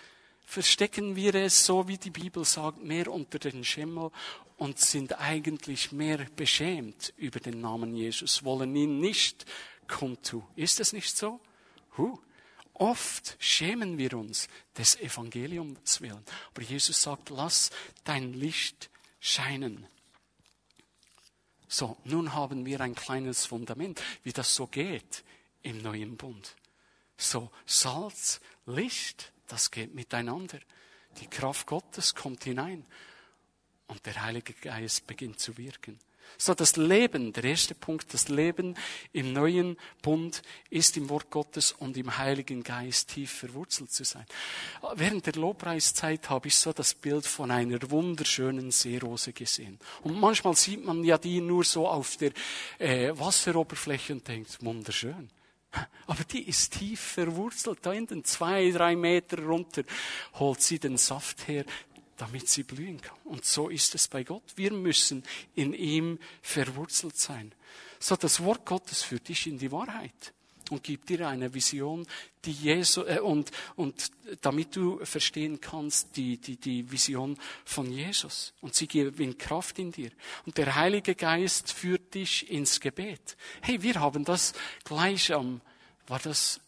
verstecken 0.45 1.17
wir 1.17 1.35
es, 1.35 1.65
so 1.65 1.89
wie 1.89 1.97
die 1.97 2.11
Bibel 2.11 2.45
sagt, 2.45 2.85
mehr 2.85 3.11
unter 3.11 3.39
den 3.39 3.65
Schimmel 3.65 4.11
und 4.59 4.79
sind 4.79 5.19
eigentlich 5.19 5.93
mehr 5.93 6.27
beschämt 6.37 7.15
über 7.17 7.41
den 7.41 7.63
Namen 7.63 7.95
Jesus, 7.97 8.45
wollen 8.45 8.77
ihn 8.77 9.01
nicht 9.01 9.47
kundtun. 9.89 10.45
Ist 10.55 10.81
das 10.81 10.93
nicht 10.93 11.17
so? 11.17 11.41
Huh. 11.97 12.19
Oft 12.79 13.37
schämen 13.39 13.97
wir 13.97 14.15
uns 14.15 14.49
des 14.77 14.97
Evangeliums 14.97 16.03
willen. 16.03 16.23
Aber 16.53 16.63
Jesus 16.63 17.01
sagt, 17.01 17.31
lass 17.31 17.71
dein 18.05 18.35
Licht 18.35 18.91
scheinen. 19.19 19.87
So, 21.69 21.97
nun 22.05 22.35
haben 22.35 22.67
wir 22.67 22.81
ein 22.83 22.95
kleines 22.95 23.47
Fundament, 23.47 24.03
wie 24.25 24.33
das 24.33 24.55
so 24.55 24.67
geht 24.67 25.25
im 25.63 25.79
neuen 25.79 26.19
Bund. 26.19 26.55
So 27.17 27.51
Salz, 27.65 28.41
Licht, 28.67 29.33
das 29.47 29.71
geht 29.71 29.95
miteinander. 29.95 30.59
Die 31.21 31.29
Kraft 31.29 31.67
Gottes 31.67 32.15
kommt 32.15 32.45
hinein 32.45 32.85
und 33.87 34.05
der 34.05 34.23
Heilige 34.23 34.53
Geist 34.53 35.07
beginnt 35.07 35.41
zu 35.41 35.57
wirken. 35.57 35.99
So 36.39 36.55
das 36.55 36.77
Leben, 36.77 37.33
der 37.33 37.45
erste 37.45 37.75
Punkt, 37.75 38.13
das 38.13 38.29
Leben 38.29 38.75
im 39.13 39.33
neuen 39.33 39.77
Bund 40.03 40.43
ist 40.71 40.97
im 40.97 41.09
Wort 41.09 41.31
Gottes 41.31 41.73
und 41.73 41.97
im 41.97 42.19
Heiligen 42.19 42.63
Geist 42.63 43.11
tief 43.11 43.33
verwurzelt 43.33 43.93
zu 43.93 44.05
sein. 44.05 44.27
Während 44.95 45.27
der 45.27 45.35
Lobpreiszeit 45.35 46.29
habe 46.29 46.49
ich 46.49 46.57
so 46.57 46.73
das 46.73 46.95
Bild 46.95 47.27
von 47.27 47.51
einer 47.51 47.91
wunderschönen 47.91 48.71
Seerose 48.71 49.33
gesehen. 49.33 49.79
Und 50.03 50.21
manchmal 50.21 50.57
sieht 50.57 50.85
man 50.85 51.05
ja 51.05 51.19
die 51.19 51.41
nur 51.41 51.65
so 51.65 51.89
auf 51.89 52.17
der 52.17 52.33
äh, 52.79 53.13
Wasseroberfläche 53.19 54.13
und 54.13 54.29
denkt, 54.29 54.59
wunderschön. 54.63 55.31
Aber 56.07 56.25
die 56.25 56.49
ist 56.49 56.79
tief 56.79 57.01
verwurzelt. 57.01 57.81
Da 57.83 57.93
in 57.93 58.07
den 58.07 58.25
zwei, 58.25 58.71
drei 58.71 58.97
Meter 58.97 59.43
runter 59.43 59.83
holt 60.35 60.63
sie 60.63 60.79
den 60.79 60.97
Saft 60.97 61.49
her, 61.49 61.65
damit 62.17 62.49
sie 62.49 62.63
blühen 62.63 63.01
kann. 63.01 63.19
Und 63.25 63.45
so 63.45 63.69
ist 63.69 63.95
es 63.95 64.09
bei 64.09 64.25
Gott. 64.25 64.45
Wir 64.57 64.73
müssen 64.73 65.23
in 65.55 65.73
ihm 65.73 66.19
verwurzelt 66.43 67.17
sein. 67.17 67.53
So, 67.99 68.17
das 68.17 68.43
Wort 68.43 68.67
Gottes 68.67 69.03
führt 69.03 69.29
dich 69.29 69.47
in 69.47 69.59
die 69.59 69.73
Wahrheit 69.73 70.33
und 70.71 70.83
gibt 70.83 71.09
dir 71.09 71.29
eine 71.29 71.53
Vision, 71.55 72.07
die 72.45 72.53
Jesus, 72.53 73.07
äh, 73.07 73.21
und, 73.21 73.51
und 73.77 74.11
damit 74.41 74.75
du 74.75 75.05
verstehen 75.05 75.61
kannst, 75.61 76.17
die, 76.17 76.39
die, 76.39 76.57
die 76.57 76.91
Vision 76.91 77.39
von 77.65 77.91
Jesus. 77.91 78.53
Und 78.61 78.75
sie 78.75 78.89
gewinnt 78.89 79.39
Kraft 79.39 79.79
in 79.79 79.93
dir. 79.93 80.11
Und 80.45 80.59
der 80.59 80.75
Heilige 80.75 81.15
Geist 81.15 81.73
führt 81.73 82.15
dich 82.15 82.51
ins 82.51 82.81
Gebet. 82.81 83.37
Hey, 83.63 83.83
wir 83.83 84.01
haben 84.01 84.25
das 84.25 84.53
gleich 84.85 85.33
am, 85.33 85.61
war 86.07 86.19
das 86.19 86.61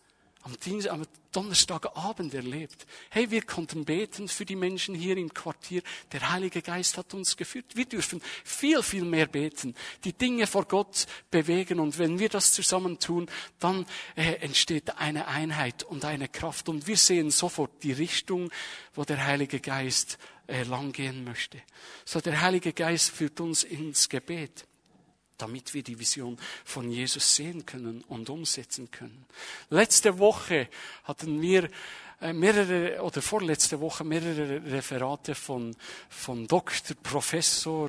am, 0.43 0.59
Dienst, 0.61 0.89
am 0.89 1.07
Donnerstagabend 1.33 2.33
erlebt. 2.33 2.87
Hey, 3.11 3.31
wir 3.31 3.43
konnten 3.43 3.85
beten 3.85 4.29
für 4.29 4.45
die 4.45 4.57
Menschen 4.57 4.95
hier 4.95 5.17
im 5.17 5.33
Quartier. 5.33 5.83
Der 6.13 6.31
Heilige 6.31 6.63
Geist 6.63 6.97
hat 6.97 7.13
uns 7.15 7.37
geführt. 7.37 7.67
Wir 7.75 7.85
dürfen 7.85 8.23
viel, 8.45 8.83
viel 8.83 9.05
mehr 9.05 9.27
beten, 9.27 9.75
die 10.05 10.13
Dinge 10.13 10.47
vor 10.47 10.65
Gott 10.65 11.07
bewegen. 11.31 11.81
Und 11.81 11.99
wenn 11.99 12.19
wir 12.19 12.29
das 12.29 12.53
zusammen 12.53 12.99
tun, 12.99 13.31
dann 13.59 13.85
äh, 14.17 14.35
entsteht 14.35 14.97
eine 14.97 15.29
Einheit 15.29 15.83
und 15.83 16.05
eine 16.05 16.29
Kraft. 16.29 16.69
Und 16.69 16.87
wir 16.87 16.97
sehen 16.97 17.31
sofort 17.31 17.83
die 17.83 17.93
Richtung, 17.93 18.51
wo 18.95 19.05
der 19.05 19.25
Heilige 19.27 19.61
Geist 19.61 20.19
äh, 20.47 20.63
langgehen 20.63 21.25
möchte. 21.25 21.61
So, 22.05 22.21
der 22.21 22.41
Heilige 22.41 22.73
Geist 22.73 23.11
führt 23.11 23.41
uns 23.41 23.65
ins 23.65 24.09
Gebet 24.09 24.68
damit 25.39 25.73
wir 25.75 25.83
die 25.83 25.99
Vision 25.99 26.39
von 26.65 26.91
Jesus 26.91 27.35
sehen 27.35 27.65
können 27.65 28.03
und 28.09 28.29
umsetzen 28.29 28.91
können. 28.91 29.25
Letzte 29.71 30.19
Woche 30.19 30.69
hatten 31.05 31.41
wir 31.41 31.69
äh, 32.21 32.33
mehrere, 32.33 33.01
oder 33.03 33.23
vorletzte 33.23 33.81
Woche 33.81 34.05
mehrere 34.05 34.63
Referate 34.71 35.35
von, 35.35 35.75
von 36.09 36.47
Doktor, 36.47 36.97
Professor, 37.03 37.89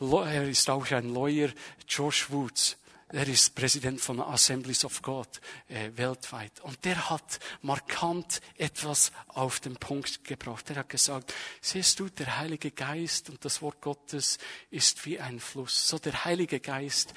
er 0.00 0.48
ist 0.48 0.68
auch 0.68 0.90
ein 0.90 1.14
Lawyer, 1.14 1.50
Josh 1.88 2.30
Woods. 2.30 2.76
Er 3.12 3.28
ist 3.28 3.54
Präsident 3.54 4.00
von 4.00 4.22
Assemblies 4.22 4.86
of 4.86 5.02
God 5.02 5.28
äh, 5.68 5.90
weltweit. 5.96 6.60
Und 6.60 6.82
der 6.86 7.10
hat 7.10 7.40
markant 7.60 8.40
etwas 8.56 9.12
auf 9.28 9.60
den 9.60 9.76
Punkt 9.76 10.24
gebracht. 10.24 10.70
Er 10.70 10.76
hat 10.76 10.88
gesagt, 10.88 11.34
siehst 11.60 12.00
du, 12.00 12.08
der 12.08 12.38
Heilige 12.38 12.70
Geist 12.70 13.28
und 13.28 13.44
das 13.44 13.60
Wort 13.60 13.82
Gottes 13.82 14.38
ist 14.70 15.04
wie 15.04 15.20
ein 15.20 15.40
Fluss. 15.40 15.88
So 15.88 15.98
der 15.98 16.24
Heilige 16.24 16.58
Geist 16.58 17.12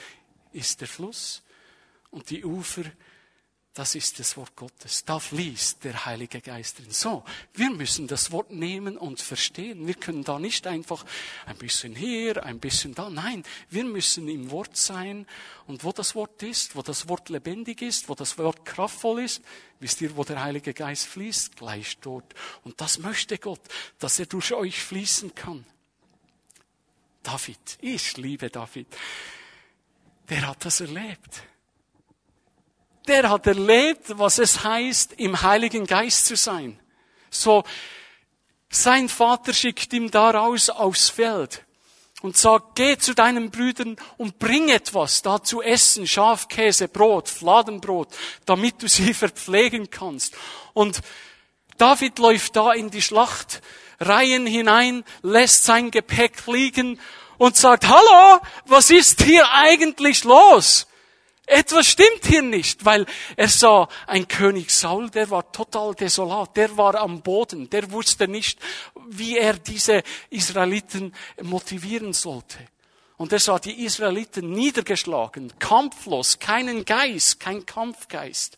ist 0.51 0.81
der 0.81 0.89
Fluss 0.89 1.41
und 2.12 2.29
die 2.29 2.43
Ufer 2.43 2.84
das 3.75 3.93
ist 3.93 4.19
das 4.19 4.38
Wort 4.38 4.55
Gottes. 4.55 5.03
Da 5.03 5.19
fließt 5.19 5.83
der 5.83 6.05
Heilige 6.05 6.39
Geist 6.39 6.79
drin. 6.79 6.91
So, 6.91 7.25
wir 7.53 7.69
müssen 7.69 8.07
das 8.07 8.31
Wort 8.31 8.49
nehmen 8.49 8.97
und 8.97 9.19
verstehen. 9.19 9.85
Wir 9.85 9.95
können 9.95 10.23
da 10.23 10.39
nicht 10.39 10.65
einfach 10.65 11.05
ein 11.45 11.57
bisschen 11.57 11.93
hier, 11.93 12.45
ein 12.45 12.61
bisschen 12.61 12.95
da. 12.95 13.09
Nein, 13.09 13.43
wir 13.69 13.83
müssen 13.83 14.29
im 14.29 14.49
Wort 14.49 14.77
sein. 14.77 15.27
Und 15.67 15.83
wo 15.83 15.91
das 15.91 16.15
Wort 16.15 16.41
ist, 16.41 16.77
wo 16.77 16.83
das 16.83 17.09
Wort 17.09 17.27
lebendig 17.27 17.81
ist, 17.81 18.07
wo 18.07 18.15
das 18.15 18.38
Wort 18.38 18.63
kraftvoll 18.63 19.21
ist, 19.21 19.41
wisst 19.81 19.99
ihr, 19.99 20.15
wo 20.15 20.23
der 20.23 20.41
Heilige 20.41 20.73
Geist 20.73 21.07
fließt? 21.07 21.57
Gleich 21.57 21.97
dort. 21.97 22.33
Und 22.63 22.79
das 22.79 22.99
möchte 22.99 23.38
Gott, 23.38 23.61
dass 23.99 24.19
er 24.19 24.25
durch 24.25 24.53
euch 24.53 24.81
fließen 24.81 25.35
kann. 25.35 25.65
David, 27.23 27.77
ich 27.81 28.15
liebe 28.15 28.49
David. 28.49 28.88
Der 30.29 30.47
hat 30.47 30.63
das 30.63 30.79
erlebt 30.79 31.43
der 33.08 33.30
hat 33.30 33.48
erlebt, 33.48 34.18
was 34.18 34.39
es 34.39 34.63
heißt, 34.63 35.13
im 35.13 35.41
Heiligen 35.41 35.86
Geist 35.86 36.26
zu 36.26 36.36
sein. 36.36 36.80
So, 37.30 37.63
sein 38.70 39.10
Vater 39.10 39.54
schickt 39.54 39.94
ihm 39.94 40.12
daraus 40.12 40.70
aufs 40.70 41.10
Feld 41.10 41.63
und 42.22 42.38
sagt, 42.38 42.76
geh 42.76 42.98
zu 42.98 43.13
deinen 43.13 43.52
Brüdern 43.52 43.98
und 44.18 44.39
bring 44.39 44.70
etwas 44.70 45.22
da 45.22 45.44
zu 45.44 45.62
essen, 45.62 46.08
Schafkäse, 46.08 46.88
Brot, 46.88 47.30
Fladenbrot, 47.30 48.10
damit 48.46 48.82
du 48.82 48.88
sie 48.88 49.13
verpflegen 49.13 49.89
kannst. 49.89 50.34
Und 50.74 51.02
David 51.78 52.20
läuft 52.20 52.56
da 52.56 52.74
in 52.74 52.89
die 52.89 53.02
Schlachtreihen 53.02 54.48
hinein, 54.48 55.04
lässt 55.22 55.65
sein 55.65 55.91
Gepäck 55.91 56.48
liegen 56.48 57.00
und 57.38 57.58
sagt, 57.58 57.88
hallo, 57.88 58.41
was 58.65 58.89
ist 58.89 59.22
hier 59.22 59.52
eigentlich 59.52 60.24
los? 60.24 60.88
Etwas 61.47 61.88
stimmt 61.88 62.25
hier 62.25 62.41
nicht, 62.41 62.86
weil 62.86 63.05
er 63.36 63.47
sah 63.47 63.88
ein 64.08 64.27
König 64.27 64.71
Saul, 64.71 65.12
der 65.12 65.29
war 65.29 65.51
total 65.51 65.93
desolat, 65.93 66.58
der 66.58 66.75
war 66.75 66.95
am 66.95 67.21
Boden, 67.21 67.69
der 67.69 67.91
wusste 67.91 68.27
nicht, 68.27 68.60
wie 69.08 69.38
er 69.38 69.53
diese 69.53 70.01
Israeliten 70.31 71.13
motivieren 71.43 72.13
sollte. 72.13 72.58
Und 73.17 73.31
er 73.31 73.39
sah 73.39 73.60
die 73.60 73.86
Israeliten 73.86 74.51
niedergeschlagen, 74.51 75.53
kampflos, 75.60 76.39
keinen 76.39 76.84
Geist, 76.84 77.39
kein 77.39 77.65
Kampfgeist. 77.65 78.58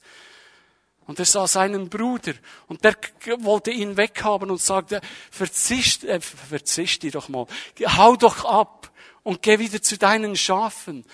Und 1.06 1.20
er 1.20 1.26
sah 1.26 1.48
seinen 1.48 1.90
Bruder 1.90 2.34
und 2.68 2.84
der 2.84 2.96
wollte 3.40 3.72
ihn 3.72 3.96
weghaben 3.96 4.50
und 4.50 4.62
sagte, 4.62 5.02
verzicht, 5.32 6.04
äh, 6.04 6.20
verzichte 6.20 7.12
doch 7.12 7.30
mal, 7.30 7.48
hau 7.82 8.16
doch 8.16 8.44
ab 8.44 8.92
und 9.24 9.42
geh 9.42 9.60
wieder 9.60 9.82
zu 9.82 9.98
deinen 9.98 10.36
Schafen. 10.36 11.06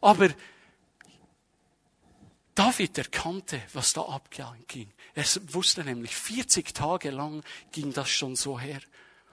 Aber 0.00 0.28
David 2.54 2.98
erkannte, 2.98 3.60
was 3.72 3.92
da 3.92 4.02
abging. 4.02 4.92
Er 5.14 5.24
wusste 5.48 5.82
nämlich, 5.82 6.14
40 6.14 6.72
Tage 6.72 7.10
lang 7.10 7.42
ging 7.72 7.92
das 7.92 8.10
schon 8.10 8.36
so 8.36 8.58
her. 8.58 8.80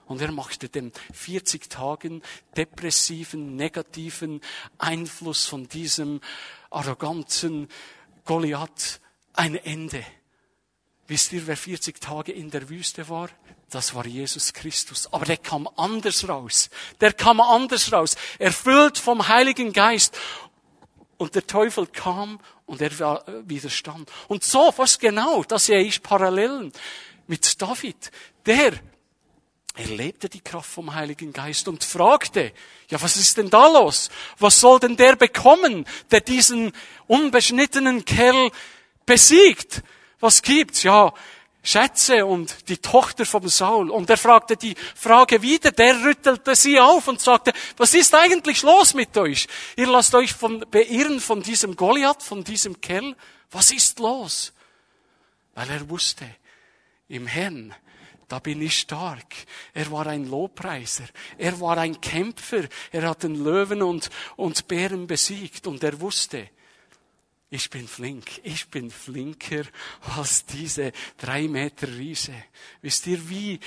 Und 0.06 0.20
er 0.20 0.32
machte 0.32 0.68
dem 0.68 0.92
40 1.14 1.70
Tagen 1.70 2.22
depressiven, 2.56 3.56
negativen 3.56 4.40
Einfluss 4.78 5.46
von 5.46 5.68
diesem 5.68 6.20
arroganten 6.70 7.68
Goliath 8.24 9.00
ein 9.34 9.54
Ende. 9.54 10.04
Wisst 11.06 11.32
ihr, 11.32 11.46
wer 11.46 11.56
40 11.56 12.00
Tage 12.00 12.32
in 12.32 12.50
der 12.50 12.68
Wüste 12.68 13.08
war? 13.08 13.28
Das 13.70 13.94
war 13.94 14.06
Jesus 14.06 14.52
Christus. 14.52 15.12
Aber 15.12 15.24
der 15.24 15.38
kam 15.38 15.68
anders 15.76 16.28
raus. 16.28 16.68
Der 17.00 17.12
kam 17.12 17.40
anders 17.40 17.92
raus. 17.92 18.16
Erfüllt 18.38 18.98
vom 18.98 19.28
Heiligen 19.28 19.72
Geist. 19.72 20.18
Und 21.22 21.36
der 21.36 21.46
Teufel 21.46 21.86
kam 21.86 22.40
und 22.66 22.82
er 22.82 23.22
widerstand. 23.46 24.10
Und 24.26 24.42
so, 24.42 24.74
was 24.76 24.98
genau, 24.98 25.44
das 25.44 25.66
sehe 25.66 25.80
ich 25.80 26.02
Parallelen 26.02 26.72
mit 27.28 27.62
David. 27.62 28.10
Der 28.44 28.72
erlebte 29.76 30.28
die 30.28 30.40
Kraft 30.40 30.68
vom 30.68 30.92
Heiligen 30.92 31.32
Geist 31.32 31.68
und 31.68 31.84
fragte, 31.84 32.52
ja, 32.88 33.00
was 33.00 33.16
ist 33.16 33.36
denn 33.36 33.50
da 33.50 33.68
los? 33.68 34.10
Was 34.40 34.58
soll 34.58 34.80
denn 34.80 34.96
der 34.96 35.14
bekommen, 35.14 35.86
der 36.10 36.22
diesen 36.22 36.72
unbeschnittenen 37.06 38.04
Kerl 38.04 38.50
besiegt? 39.06 39.84
Was 40.18 40.42
gibt's? 40.42 40.82
Ja, 40.82 41.14
Schätze 41.62 42.26
und 42.26 42.68
die 42.68 42.78
Tochter 42.78 43.24
vom 43.24 43.48
Saul. 43.48 43.90
Und 43.90 44.10
er 44.10 44.16
fragte 44.16 44.56
die 44.56 44.74
Frage 44.96 45.42
wieder, 45.42 45.70
der 45.70 46.02
rüttelte 46.02 46.56
sie 46.56 46.80
auf 46.80 47.06
und 47.06 47.20
sagte, 47.20 47.52
was 47.76 47.94
ist 47.94 48.14
eigentlich 48.14 48.62
los 48.62 48.94
mit 48.94 49.16
euch? 49.16 49.46
Ihr 49.76 49.86
lasst 49.86 50.14
euch 50.14 50.32
von, 50.32 50.64
beirren 50.70 51.20
von 51.20 51.42
diesem 51.42 51.76
Goliath, 51.76 52.22
von 52.22 52.42
diesem 52.42 52.80
Kerl. 52.80 53.14
Was 53.50 53.70
ist 53.70 54.00
los? 54.00 54.52
Weil 55.54 55.70
er 55.70 55.88
wusste, 55.88 56.24
im 57.08 57.26
Herrn, 57.26 57.74
da 58.26 58.38
bin 58.38 58.62
ich 58.62 58.78
stark. 58.78 59.34
Er 59.74 59.90
war 59.92 60.06
ein 60.06 60.26
Lobpreiser. 60.26 61.04
Er 61.36 61.60
war 61.60 61.76
ein 61.78 62.00
Kämpfer. 62.00 62.64
Er 62.90 63.08
hat 63.08 63.22
den 63.22 63.44
Löwen 63.44 63.82
und, 63.82 64.08
und 64.36 64.66
Bären 64.66 65.06
besiegt 65.06 65.66
und 65.66 65.84
er 65.84 66.00
wusste, 66.00 66.48
ich 67.52 67.68
bin 67.68 67.86
flink, 67.86 68.40
ich 68.44 68.68
bin 68.68 68.90
flinker 68.90 69.64
als 70.16 70.46
diese 70.46 70.90
drei 71.18 71.48
Meter 71.48 71.86
Riese. 71.86 72.32
Wisst 72.80 73.06
ihr, 73.06 73.28
wie 73.28 73.60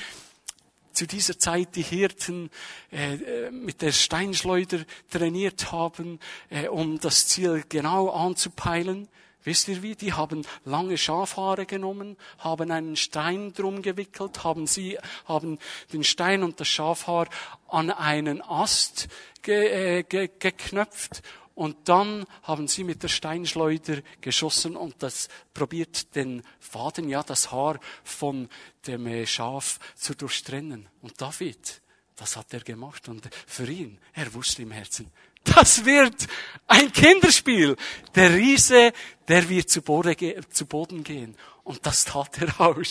zu 0.92 1.06
dieser 1.06 1.38
Zeit 1.38 1.76
die 1.76 1.84
Hirten 1.84 2.50
äh, 2.92 3.52
mit 3.52 3.84
der 3.84 3.92
Steinschleuder 3.92 4.80
trainiert 5.12 5.72
haben, 5.72 6.20
äh, 6.50 6.68
um 6.68 7.00
das 7.00 7.28
Ziel 7.28 7.64
genau 7.70 8.10
anzupeilen? 8.10 9.08
Wisst 9.44 9.68
ihr 9.68 9.84
wie? 9.84 9.94
Die 9.94 10.14
haben 10.14 10.48
lange 10.64 10.98
Schafhaare 10.98 11.68
genommen, 11.68 12.18
haben 12.40 12.72
einen 12.72 12.96
Stein 12.96 13.54
drum 13.54 13.84
gewickelt, 13.84 14.44
haben 14.44 14.66
sie, 14.66 14.98
haben 15.26 15.60
den 15.94 16.04
Stein 16.04 16.42
und 16.42 16.60
das 16.60 16.70
Schafhaar 16.70 17.28
an 17.68 17.92
einen 17.92 18.42
Ast 18.42 19.10
ge, 19.44 20.00
äh, 20.00 20.04
ge, 20.04 20.32
geknöpft 20.40 21.22
und 21.56 21.88
dann 21.88 22.26
haben 22.44 22.68
sie 22.68 22.84
mit 22.84 23.02
der 23.02 23.08
Steinschleuder 23.08 24.02
geschossen 24.22 24.76
und 24.76 25.02
das 25.02 25.30
probiert 25.54 26.14
den 26.16 26.44
Faden, 26.60 27.10
ja, 27.10 27.24
das 27.24 27.52
Haar 27.52 27.80
von 28.04 28.50
dem 28.86 29.08
äh, 29.08 29.26
Schaf 29.26 29.80
zu 29.96 30.14
durchtrennen. 30.14 30.88
Und 31.02 31.20
David, 31.20 31.82
das 32.18 32.36
hat 32.36 32.54
er 32.54 32.60
gemacht 32.60 33.08
und 33.08 33.30
für 33.48 33.70
ihn, 33.70 33.98
er 34.14 34.34
wusste 34.34 34.62
im 34.62 34.72
Herzen, 34.72 35.12
das 35.46 35.86
wird 35.86 36.28
ein 36.68 36.92
Kinderspiel. 36.92 37.76
Der 38.16 38.34
Riese, 38.34 38.92
der 39.28 39.48
wird 39.48 39.70
zu 39.70 39.82
Boden 39.82 41.04
gehen. 41.04 41.38
Und 41.64 41.86
das 41.86 42.04
tat 42.04 42.42
er 42.42 42.60
auch. 42.60 42.82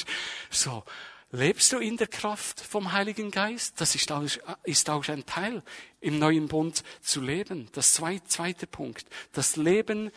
So. 0.51 0.85
Lebst 1.35 1.73
du 1.73 1.79
in 1.79 1.97
der 1.97 2.07
Kraft 2.07 2.61
vom 2.61 2.93
Heiligen 2.93 3.33
Geist? 3.33 3.81
Das 3.81 3.97
ist 3.97 4.13
auch, 4.13 4.23
ist 4.63 4.89
auch 4.89 5.09
ein 5.09 5.27
Teil 5.27 5.65
im 6.01 6.21
neuen 6.21 6.47
Bund 6.47 6.85
zu 7.03 7.21
leben. 7.21 7.69
Das 7.73 7.95
zweite 7.95 8.69
Punkt. 8.69 9.05
Das 9.33 9.57
Leben 9.57 10.13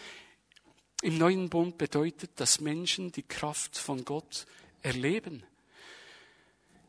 im 1.01 1.17
neuen 1.17 1.49
Bund 1.49 1.79
bedeutet, 1.79 2.29
dass 2.35 2.61
Menschen 2.61 3.11
die 3.11 3.23
Kraft 3.23 3.79
von 3.79 4.05
Gott 4.05 4.45
erleben. 4.83 5.41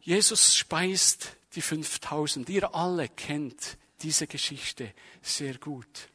Jesus 0.03 0.55
speist 0.55 1.35
die 1.55 1.63
5000. 1.63 2.51
Ihr 2.51 2.75
alle 2.75 3.09
kennt 3.09 3.79
diese 4.03 4.27
Geschichte 4.27 4.93
sehr 5.23 5.57
gut. 5.57 6.11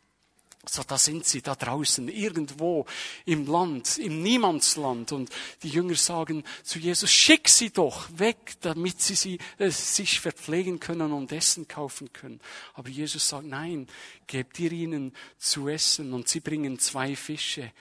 So, 0.65 0.82
da 0.84 0.97
sind 0.97 1.26
sie 1.26 1.41
da 1.41 1.56
draußen, 1.56 2.08
irgendwo 2.08 2.86
im 3.26 3.45
Land, 3.47 3.97
im 3.97 4.23
Niemandsland. 4.23 5.12
Und 5.12 5.30
die 5.62 5.67
Jünger 5.67 5.95
sagen 5.95 6.43
zu 6.63 6.80
Jesus, 6.80 7.12
schick 7.12 7.49
sie 7.49 7.71
doch 7.71 8.08
weg, 8.17 8.56
damit 8.62 9.02
sie, 9.02 9.15
sie 9.15 9.39
äh, 9.58 9.69
sich 9.69 10.21
verpflegen 10.21 10.80
können 10.80 11.12
und 11.12 11.34
Essen 11.34 11.67
kaufen 11.67 12.13
können. 12.13 12.39
Aber 12.76 12.88
Jesus 12.88 13.28
sagt, 13.28 13.45
nein, 13.45 13.88
gebt 14.26 14.58
ihr 14.60 14.71
ihnen 14.71 15.13
zu 15.38 15.67
essen. 15.67 16.13
Und 16.13 16.30
sie 16.30 16.39
bringen 16.39 16.80
zwei 16.80 17.17
Fische, 17.17 17.73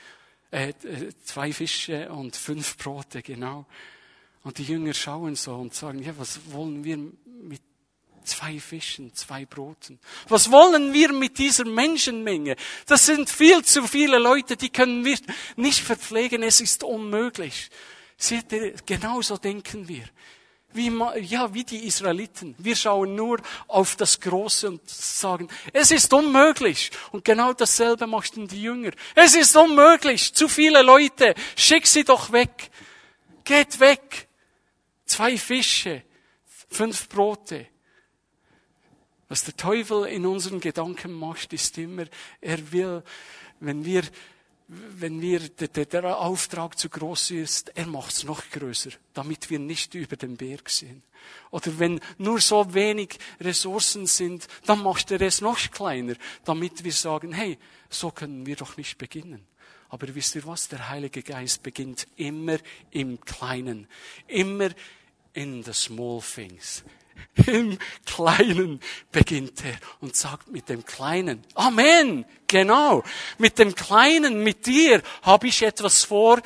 äh, 0.51 0.71
äh 0.71 1.13
zwei 1.25 1.53
Fische 1.53 2.11
und 2.11 2.35
fünf 2.35 2.77
Brote, 2.79 3.23
genau. 3.23 3.65
Und 4.43 4.59
die 4.59 4.65
Jünger 4.65 4.93
schauen 4.93 5.37
so 5.37 5.55
und 5.55 5.73
sagen, 5.73 6.03
ja, 6.03 6.19
was 6.19 6.41
wollen 6.51 6.83
wir 6.83 6.97
mit 6.97 7.63
Zwei 8.25 8.61
Fischen, 8.61 9.13
zwei 9.15 9.45
Broten. 9.47 9.99
Was 10.29 10.51
wollen 10.51 10.93
wir 10.93 11.13
mit 11.13 11.39
dieser 11.39 11.65
Menschenmenge? 11.65 12.57
Das 12.87 13.07
sind 13.07 13.29
viel 13.29 13.65
zu 13.65 13.87
viele 13.87 14.19
Leute, 14.19 14.57
die 14.57 14.71
können 14.71 15.05
wir 15.05 15.19
nicht 15.57 15.81
verpflegen. 15.81 16.43
Es 16.43 16.61
ist 16.61 16.85
unmöglich. 16.85 17.71
Seht 18.17 18.53
ihr, 18.53 18.75
genauso 18.87 19.37
denken 19.37 19.89
wir. 19.89 20.05
Wie, 20.75 20.91
ja, 21.21 21.53
wie 21.53 21.65
die 21.65 21.87
Israeliten. 21.87 22.55
Wir 22.59 22.77
schauen 22.77 23.15
nur 23.15 23.43
auf 23.69 23.97
das 23.97 24.21
Große 24.21 24.69
und 24.69 24.89
sagen, 24.89 25.49
es 25.73 25.91
ist 25.91 26.13
unmöglich. 26.15 26.91
Und 27.11 27.25
genau 27.25 27.53
dasselbe 27.53 28.07
machten 28.07 28.49
die 28.49 28.63
Jünger. 28.63 28.93
Es 29.15 29.35
ist 29.35 29.55
unmöglich. 29.57 30.33
Zu 30.33 30.49
viele 30.49 30.83
Leute. 30.83 31.35
Schick 31.57 31.87
sie 31.87 32.05
doch 32.05 32.33
weg. 32.33 32.71
Geht 33.45 33.81
weg. 33.81 34.29
Zwei 35.05 35.37
Fische, 35.37 36.05
fünf 36.71 37.09
Brote. 37.09 37.72
Was 39.33 39.45
der 39.45 39.57
Teufel 39.57 40.05
in 40.05 40.27
unseren 40.27 40.61
Gedanken 40.61 41.15
macht, 41.15 41.55
ist 41.55 41.79
immer, 41.79 42.05
er 42.43 42.71
will, 42.71 43.03
wenn 43.61 43.83
wir, 43.83 44.03
wenn 44.69 45.23
wir, 45.23 45.49
der, 45.49 45.87
der 45.87 46.19
Auftrag 46.19 46.79
zu 46.79 46.91
groß 46.91 47.31
ist, 47.31 47.75
er 47.75 47.87
macht 47.87 48.13
es 48.13 48.25
noch 48.25 48.43
größer, 48.51 48.91
damit 49.15 49.49
wir 49.49 49.59
nicht 49.59 49.95
über 49.95 50.17
den 50.17 50.37
Berg 50.37 50.69
sind. 50.69 51.03
Oder 51.51 51.79
wenn 51.79 51.99
nur 52.19 52.43
so 52.43 52.75
wenig 52.75 53.19
Ressourcen 53.41 54.07
sind, 54.07 54.49
dann 54.67 54.83
macht 54.83 55.11
er 55.11 55.23
es 55.23 55.41
noch 55.41 55.59
kleiner, 55.71 56.17
damit 56.45 56.85
wir 56.85 56.93
sagen, 56.93 57.33
hey, 57.33 57.57
so 57.89 58.11
können 58.11 58.45
wir 58.45 58.57
doch 58.57 58.77
nicht 58.77 58.99
beginnen. 58.99 59.47
Aber 59.89 60.15
wisst 60.15 60.35
ihr 60.35 60.45
was? 60.45 60.69
Der 60.69 60.91
Heilige 60.91 61.23
Geist 61.23 61.63
beginnt 61.63 62.07
immer 62.17 62.59
im 62.91 63.19
Kleinen. 63.19 63.89
Immer 64.27 64.73
in 65.33 65.63
the 65.63 65.73
small 65.73 66.21
things. 66.21 66.85
Im 67.47 67.79
Kleinen 68.05 68.81
beginnt 69.11 69.65
er 69.65 69.77
und 70.01 70.15
sagt 70.15 70.51
mit 70.51 70.69
dem 70.69 70.85
Kleinen, 70.85 71.43
Amen, 71.55 72.25
genau, 72.47 73.03
mit 73.39 73.59
dem 73.59 73.75
Kleinen, 73.75 74.43
mit 74.43 74.67
dir 74.67 75.03
habe 75.23 75.49
ich 75.49 75.63
etwas 75.63 76.05
vor 76.05 76.43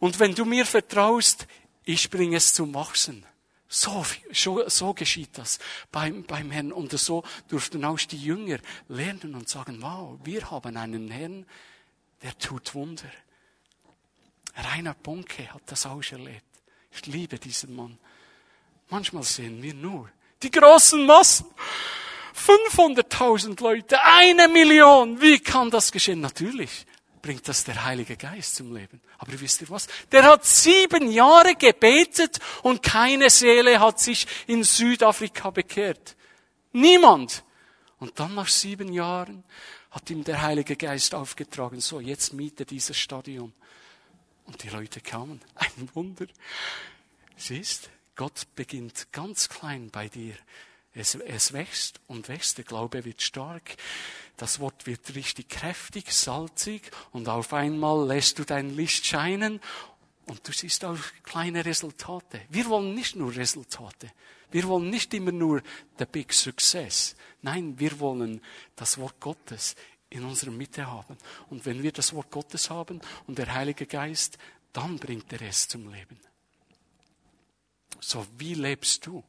und 0.00 0.18
wenn 0.18 0.34
du 0.34 0.44
mir 0.44 0.66
vertraust, 0.66 1.46
ich 1.84 2.10
bringe 2.10 2.36
es 2.36 2.52
zum 2.54 2.74
Wachsen. 2.74 3.24
So, 3.68 4.04
so, 4.32 4.66
so 4.68 4.94
geschieht 4.94 5.36
das 5.36 5.58
beim, 5.92 6.24
beim 6.24 6.50
Herrn. 6.50 6.72
Und 6.72 6.92
so 6.98 7.22
durften 7.48 7.84
auch 7.84 7.98
die 7.98 8.22
Jünger 8.22 8.58
lernen 8.88 9.34
und 9.34 9.48
sagen, 9.48 9.82
wow, 9.82 10.18
wir 10.24 10.50
haben 10.50 10.76
einen 10.76 11.10
Herrn, 11.10 11.46
der 12.22 12.36
tut 12.38 12.74
Wunder. 12.74 13.10
Rainer 14.56 14.94
Bonke 14.94 15.52
hat 15.52 15.62
das 15.66 15.86
auch 15.86 16.02
erlebt. 16.10 16.44
Ich 16.90 17.06
liebe 17.06 17.38
diesen 17.38 17.76
Mann. 17.76 17.98
Manchmal 18.90 19.22
sehen 19.22 19.62
wir 19.62 19.74
nur 19.74 20.10
die 20.42 20.50
großen 20.50 21.04
Massen. 21.04 21.46
500.000 22.34 23.60
Leute, 23.62 24.02
eine 24.02 24.48
Million. 24.48 25.20
Wie 25.20 25.38
kann 25.40 25.70
das 25.70 25.90
geschehen? 25.90 26.20
Natürlich 26.20 26.86
bringt 27.20 27.46
das 27.48 27.64
der 27.64 27.84
Heilige 27.84 28.16
Geist 28.16 28.54
zum 28.54 28.74
Leben. 28.74 29.00
Aber 29.18 29.38
wisst 29.40 29.60
ihr 29.60 29.68
was? 29.68 29.88
Der 30.12 30.22
hat 30.24 30.44
sieben 30.44 31.10
Jahre 31.10 31.56
gebetet 31.56 32.38
und 32.62 32.82
keine 32.82 33.28
Seele 33.28 33.80
hat 33.80 34.00
sich 34.00 34.26
in 34.46 34.62
Südafrika 34.62 35.50
bekehrt. 35.50 36.16
Niemand. 36.72 37.42
Und 37.98 38.18
dann 38.20 38.34
nach 38.34 38.48
sieben 38.48 38.92
Jahren 38.92 39.44
hat 39.90 40.08
ihm 40.10 40.22
der 40.22 40.40
Heilige 40.40 40.76
Geist 40.76 41.14
aufgetragen, 41.14 41.80
so, 41.80 41.98
jetzt 42.00 42.32
miete 42.32 42.64
dieses 42.64 42.96
Stadion. 42.96 43.52
Und 44.46 44.62
die 44.62 44.68
Leute 44.68 45.00
kamen. 45.00 45.42
Ein 45.56 45.90
Wunder. 45.94 46.26
Siehst, 47.36 47.90
Gott 48.18 48.48
beginnt 48.56 49.12
ganz 49.12 49.48
klein 49.48 49.90
bei 49.90 50.08
dir. 50.08 50.34
Es, 50.92 51.14
es 51.14 51.52
wächst 51.52 52.00
und 52.08 52.28
wächst. 52.28 52.58
Der 52.58 52.64
Glaube 52.64 53.04
wird 53.04 53.22
stark. 53.22 53.76
Das 54.36 54.58
Wort 54.58 54.86
wird 54.86 55.14
richtig 55.14 55.48
kräftig, 55.48 56.12
salzig 56.12 56.90
und 57.12 57.28
auf 57.28 57.52
einmal 57.52 58.08
lässt 58.08 58.40
du 58.40 58.44
dein 58.44 58.74
Licht 58.74 59.06
scheinen 59.06 59.60
und 60.26 60.46
du 60.48 60.50
siehst 60.50 60.84
auch 60.84 60.98
kleine 61.22 61.64
Resultate. 61.64 62.40
Wir 62.48 62.66
wollen 62.66 62.92
nicht 62.92 63.14
nur 63.14 63.36
Resultate. 63.36 64.10
Wir 64.50 64.64
wollen 64.64 64.90
nicht 64.90 65.14
immer 65.14 65.32
nur 65.32 65.62
the 66.00 66.04
big 66.04 66.32
success. 66.32 67.14
Nein, 67.42 67.78
wir 67.78 68.00
wollen 68.00 68.40
das 68.74 68.98
Wort 68.98 69.20
Gottes 69.20 69.76
in 70.10 70.24
unserer 70.24 70.50
Mitte 70.50 70.90
haben. 70.90 71.16
Und 71.50 71.64
wenn 71.66 71.84
wir 71.84 71.92
das 71.92 72.12
Wort 72.12 72.32
Gottes 72.32 72.68
haben 72.68 73.00
und 73.28 73.38
der 73.38 73.54
Heilige 73.54 73.86
Geist, 73.86 74.38
dann 74.72 74.98
bringt 74.98 75.32
er 75.32 75.42
es 75.42 75.68
zum 75.68 75.92
Leben. 75.92 76.18
So, 78.00 78.26
wie 78.36 78.54
lebst 78.54 79.06
du? 79.06 79.24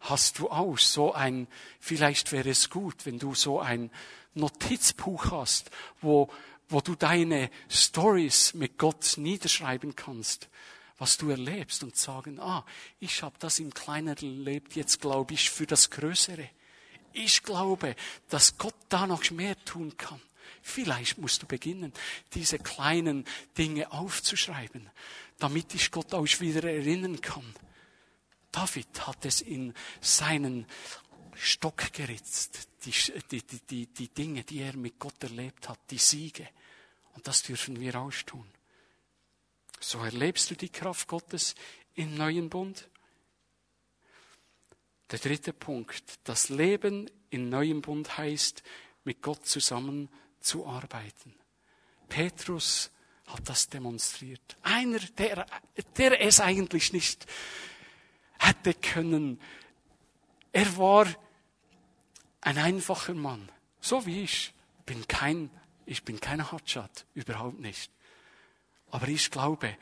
Hast 0.00 0.38
du 0.38 0.50
auch 0.50 0.78
so 0.78 1.12
ein, 1.12 1.46
vielleicht 1.78 2.32
wäre 2.32 2.48
es 2.50 2.70
gut, 2.70 3.04
wenn 3.04 3.18
du 3.18 3.34
so 3.34 3.60
ein 3.60 3.90
Notizbuch 4.34 5.30
hast, 5.30 5.70
wo, 6.00 6.30
wo 6.68 6.80
du 6.80 6.94
deine 6.94 7.50
Stories 7.68 8.54
mit 8.54 8.78
Gott 8.78 9.14
niederschreiben 9.16 9.94
kannst, 9.94 10.48
was 10.98 11.16
du 11.16 11.30
erlebst 11.30 11.82
und 11.82 11.96
sagen, 11.96 12.40
ah, 12.40 12.64
ich 12.98 13.22
habe 13.22 13.36
das 13.38 13.58
im 13.58 13.74
Kleinen 13.74 14.16
erlebt, 14.16 14.74
jetzt 14.74 15.00
glaube 15.00 15.34
ich 15.34 15.50
für 15.50 15.66
das 15.66 15.90
Größere. 15.90 16.48
Ich 17.12 17.42
glaube, 17.42 17.96
dass 18.28 18.56
Gott 18.56 18.74
da 18.88 19.06
noch 19.06 19.30
mehr 19.30 19.62
tun 19.64 19.96
kann. 19.96 20.20
Vielleicht 20.62 21.18
musst 21.18 21.42
du 21.42 21.46
beginnen, 21.46 21.92
diese 22.34 22.58
kleinen 22.58 23.24
Dinge 23.56 23.90
aufzuschreiben, 23.92 24.90
damit 25.38 25.74
ich 25.74 25.90
Gott 25.90 26.14
auch 26.14 26.26
wieder 26.40 26.64
erinnern 26.64 27.20
kann. 27.20 27.54
David 28.52 29.06
hat 29.06 29.24
es 29.24 29.40
in 29.40 29.74
seinen 30.00 30.66
Stock 31.34 31.92
geritzt, 31.92 32.68
die, 32.84 32.92
die, 33.30 33.42
die, 33.42 33.86
die, 33.86 34.08
Dinge, 34.08 34.44
die 34.44 34.60
er 34.60 34.76
mit 34.76 34.98
Gott 34.98 35.22
erlebt 35.22 35.68
hat, 35.68 35.78
die 35.90 35.98
Siege. 35.98 36.48
Und 37.14 37.26
das 37.26 37.42
dürfen 37.42 37.80
wir 37.80 37.94
auch 37.96 38.12
tun. 38.26 38.46
So 39.80 39.98
erlebst 40.00 40.50
du 40.50 40.56
die 40.56 40.68
Kraft 40.68 41.08
Gottes 41.08 41.54
im 41.94 42.14
neuen 42.14 42.50
Bund. 42.50 42.88
Der 45.10 45.18
dritte 45.18 45.52
Punkt. 45.52 46.18
Das 46.24 46.50
Leben 46.50 47.10
im 47.30 47.48
neuen 47.48 47.80
Bund 47.80 48.18
heißt, 48.18 48.62
mit 49.04 49.22
Gott 49.22 49.46
zusammen 49.46 50.08
zu 50.40 50.66
arbeiten. 50.66 51.34
Petrus 52.08 52.90
hat 53.26 53.48
das 53.48 53.68
demonstriert. 53.68 54.56
Einer, 54.62 54.98
der, 54.98 55.46
der 55.96 56.20
es 56.20 56.40
eigentlich 56.40 56.92
nicht 56.92 57.26
hätte 58.38 58.74
können. 58.74 59.40
Er 60.52 60.76
war 60.76 61.06
ein 62.40 62.58
einfacher 62.58 63.14
Mann, 63.14 63.50
so 63.80 64.04
wie 64.06 64.22
ich. 64.22 64.52
Bin 64.86 65.06
kein, 65.06 65.50
ich 65.86 66.02
bin 66.02 66.20
kein 66.20 66.50
Hotshot, 66.50 67.06
überhaupt 67.14 67.60
nicht. 67.60 67.92
Aber 68.90 69.06
ich 69.06 69.30
glaube, 69.30 69.76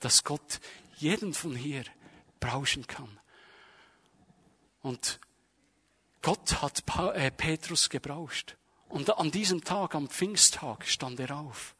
dass 0.00 0.22
Gott 0.24 0.60
jeden 0.96 1.32
von 1.32 1.56
hier 1.56 1.84
brauchen 2.40 2.86
kann. 2.86 3.18
Und 4.82 5.18
Gott 6.20 6.60
hat 6.60 6.82
äh, 7.14 7.30
Petrus 7.30 7.88
gebraucht. 7.88 8.56
Und 8.90 9.16
an 9.16 9.30
diesem 9.30 9.64
Tag, 9.64 9.94
am 9.94 10.08
Pfingsttag, 10.08 10.86
stand 10.86 11.18
er 11.20 11.36
auf. 11.36 11.74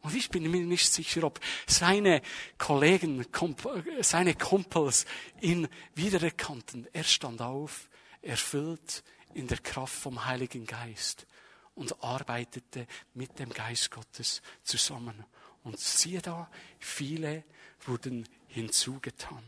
Und 0.00 0.16
ich 0.16 0.30
bin 0.30 0.50
mir 0.50 0.64
nicht 0.64 0.92
sicher, 0.92 1.22
ob 1.24 1.38
seine 1.66 2.22
Kollegen, 2.58 3.24
seine 4.00 4.34
Kumpels 4.34 5.04
ihn 5.40 5.68
wiedererkannten. 5.94 6.88
Er 6.92 7.04
stand 7.04 7.40
auf, 7.40 7.88
erfüllt 8.20 9.04
in 9.34 9.46
der 9.46 9.58
Kraft 9.58 9.94
vom 9.94 10.24
Heiligen 10.24 10.66
Geist 10.66 11.26
und 11.74 12.02
arbeitete 12.02 12.86
mit 13.14 13.38
dem 13.38 13.50
Geist 13.50 13.90
Gottes 13.90 14.42
zusammen. 14.64 15.24
Und 15.62 15.78
siehe 15.78 16.20
da, 16.20 16.50
viele 16.80 17.44
wurden 17.86 18.28
hinzugetan. 18.48 19.44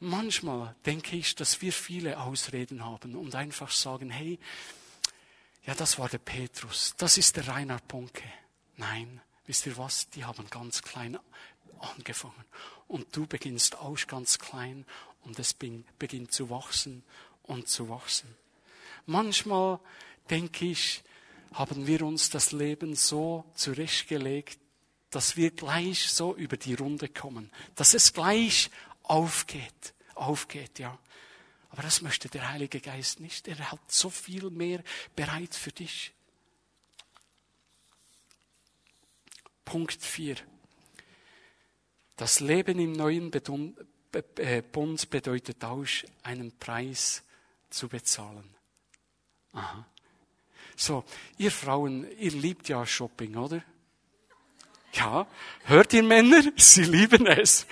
Manchmal 0.00 0.76
denke 0.86 1.16
ich, 1.16 1.34
dass 1.34 1.60
wir 1.60 1.72
viele 1.72 2.20
Ausreden 2.20 2.84
haben 2.84 3.16
und 3.16 3.34
einfach 3.34 3.70
sagen, 3.70 4.10
hey, 4.10 4.38
ja, 5.66 5.74
das 5.74 5.98
war 5.98 6.08
der 6.08 6.18
Petrus, 6.18 6.94
das 6.96 7.18
ist 7.18 7.36
der 7.36 7.48
Reinhard 7.48 7.86
Bonke. 7.88 8.22
Nein, 8.76 9.20
wisst 9.46 9.66
ihr 9.66 9.76
was? 9.76 10.08
Die 10.10 10.24
haben 10.24 10.48
ganz 10.50 10.82
klein 10.82 11.18
angefangen. 11.80 12.44
Und 12.86 13.14
du 13.16 13.26
beginnst 13.26 13.76
auch 13.76 13.98
ganz 14.06 14.38
klein 14.38 14.86
und 15.22 15.38
es 15.38 15.52
beginnt 15.52 16.32
zu 16.32 16.48
wachsen 16.48 17.02
und 17.42 17.68
zu 17.68 17.88
wachsen. 17.88 18.34
Manchmal 19.06 19.80
denke 20.30 20.66
ich, 20.66 21.02
haben 21.52 21.86
wir 21.86 22.02
uns 22.02 22.30
das 22.30 22.52
Leben 22.52 22.94
so 22.94 23.44
zurechtgelegt, 23.54 24.58
dass 25.10 25.36
wir 25.36 25.50
gleich 25.50 26.10
so 26.10 26.34
über 26.36 26.56
die 26.56 26.74
Runde 26.74 27.08
kommen, 27.08 27.50
dass 27.74 27.94
es 27.94 28.12
gleich 28.12 28.70
aufgeht, 29.08 29.94
aufgeht, 30.14 30.78
ja. 30.78 30.98
Aber 31.70 31.82
das 31.82 32.00
möchte 32.00 32.28
der 32.28 32.48
Heilige 32.48 32.80
Geist 32.80 33.20
nicht. 33.20 33.46
Er 33.46 33.70
hat 33.70 33.92
so 33.92 34.08
viel 34.10 34.50
mehr 34.50 34.82
bereit 35.14 35.54
für 35.54 35.72
dich. 35.72 36.12
Punkt 39.64 40.02
4. 40.02 40.36
Das 42.16 42.40
Leben 42.40 42.78
im 42.78 42.92
neuen 42.92 43.30
äh, 43.32 44.62
Bund 44.62 45.10
bedeutet 45.10 45.62
auch, 45.62 45.84
einen 46.22 46.56
Preis 46.58 47.22
zu 47.70 47.88
bezahlen. 47.88 48.48
Aha. 49.52 49.86
So, 50.74 51.04
ihr 51.36 51.50
Frauen, 51.50 52.10
ihr 52.18 52.32
liebt 52.32 52.68
ja 52.68 52.86
Shopping, 52.86 53.36
oder? 53.36 53.62
Ja, 54.92 55.26
hört 55.64 55.92
ihr 55.92 56.02
Männer? 56.02 56.42
Sie 56.56 56.84
lieben 56.84 57.26
es. 57.26 57.66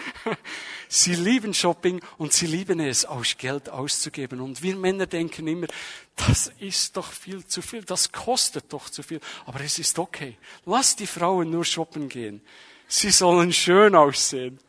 Sie 0.88 1.14
lieben 1.14 1.52
Shopping 1.52 2.00
und 2.16 2.32
sie 2.32 2.46
lieben 2.46 2.78
es, 2.78 3.04
auch 3.04 3.24
Geld 3.38 3.68
auszugeben. 3.68 4.40
Und 4.40 4.62
wir 4.62 4.76
Männer 4.76 5.06
denken 5.06 5.48
immer, 5.48 5.66
das 6.14 6.52
ist 6.60 6.96
doch 6.96 7.10
viel 7.10 7.44
zu 7.44 7.60
viel, 7.60 7.82
das 7.82 8.12
kostet 8.12 8.72
doch 8.72 8.88
zu 8.88 9.02
viel. 9.02 9.20
Aber 9.46 9.60
es 9.60 9.78
ist 9.78 9.98
okay. 9.98 10.36
Lass 10.64 10.94
die 10.94 11.06
Frauen 11.06 11.50
nur 11.50 11.64
shoppen 11.64 12.08
gehen. 12.08 12.40
Sie 12.86 13.10
sollen 13.10 13.52
schön 13.52 13.96
aussehen. 13.96 14.60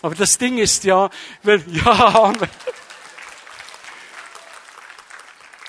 Aber 0.00 0.14
das 0.14 0.38
Ding 0.38 0.58
ist 0.58 0.84
ja, 0.84 1.10
wenn, 1.42 1.62
ja, 1.74 2.32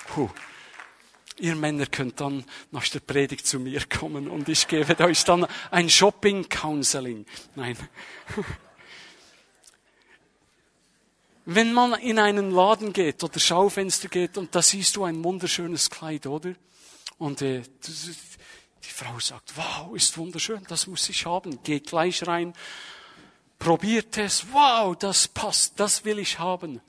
Puh. 0.08 0.30
Ihr 1.40 1.56
Männer 1.56 1.86
könnt 1.86 2.20
dann 2.20 2.44
nach 2.72 2.88
der 2.88 3.00
Predigt 3.00 3.48
zu 3.48 3.60
mir 3.60 3.82
kommen 3.86 4.28
und 4.28 4.50
ich 4.50 4.68
gebe 4.68 5.00
euch 5.04 5.24
dann 5.24 5.48
ein 5.72 5.90
Shopping-Counseling. 5.90 7.26
Nein. 7.56 7.78
Wenn 11.46 11.74
man 11.74 11.94
in 11.94 12.20
einen 12.20 12.52
Laden 12.52 12.94
geht 12.94 13.24
oder 13.24 13.40
Schaufenster 13.40 14.08
geht 14.08 14.38
und 14.38 14.54
da 14.54 14.62
siehst 14.62 14.96
du 14.96 15.06
ein 15.06 15.24
wunderschönes 15.24 15.90
Kleid, 15.90 16.28
oder? 16.28 16.54
Und 17.18 17.42
äh, 17.42 17.64
die 18.84 18.90
Frau 18.90 19.20
sagt, 19.20 19.54
wow, 19.56 19.96
ist 19.96 20.18
wunderschön, 20.18 20.64
das 20.68 20.86
muss 20.88 21.10
ich 21.10 21.26
haben. 21.26 21.64
Geht 21.64 21.88
gleich 21.88 22.28
rein, 22.28 22.54
probiert 23.58 24.18
es, 24.18 24.46
wow, 24.52 24.96
das 24.96 25.28
passt, 25.28 25.80
das 25.80 26.06
will 26.06 26.20
ich 26.20 26.38
haben. 26.38 26.82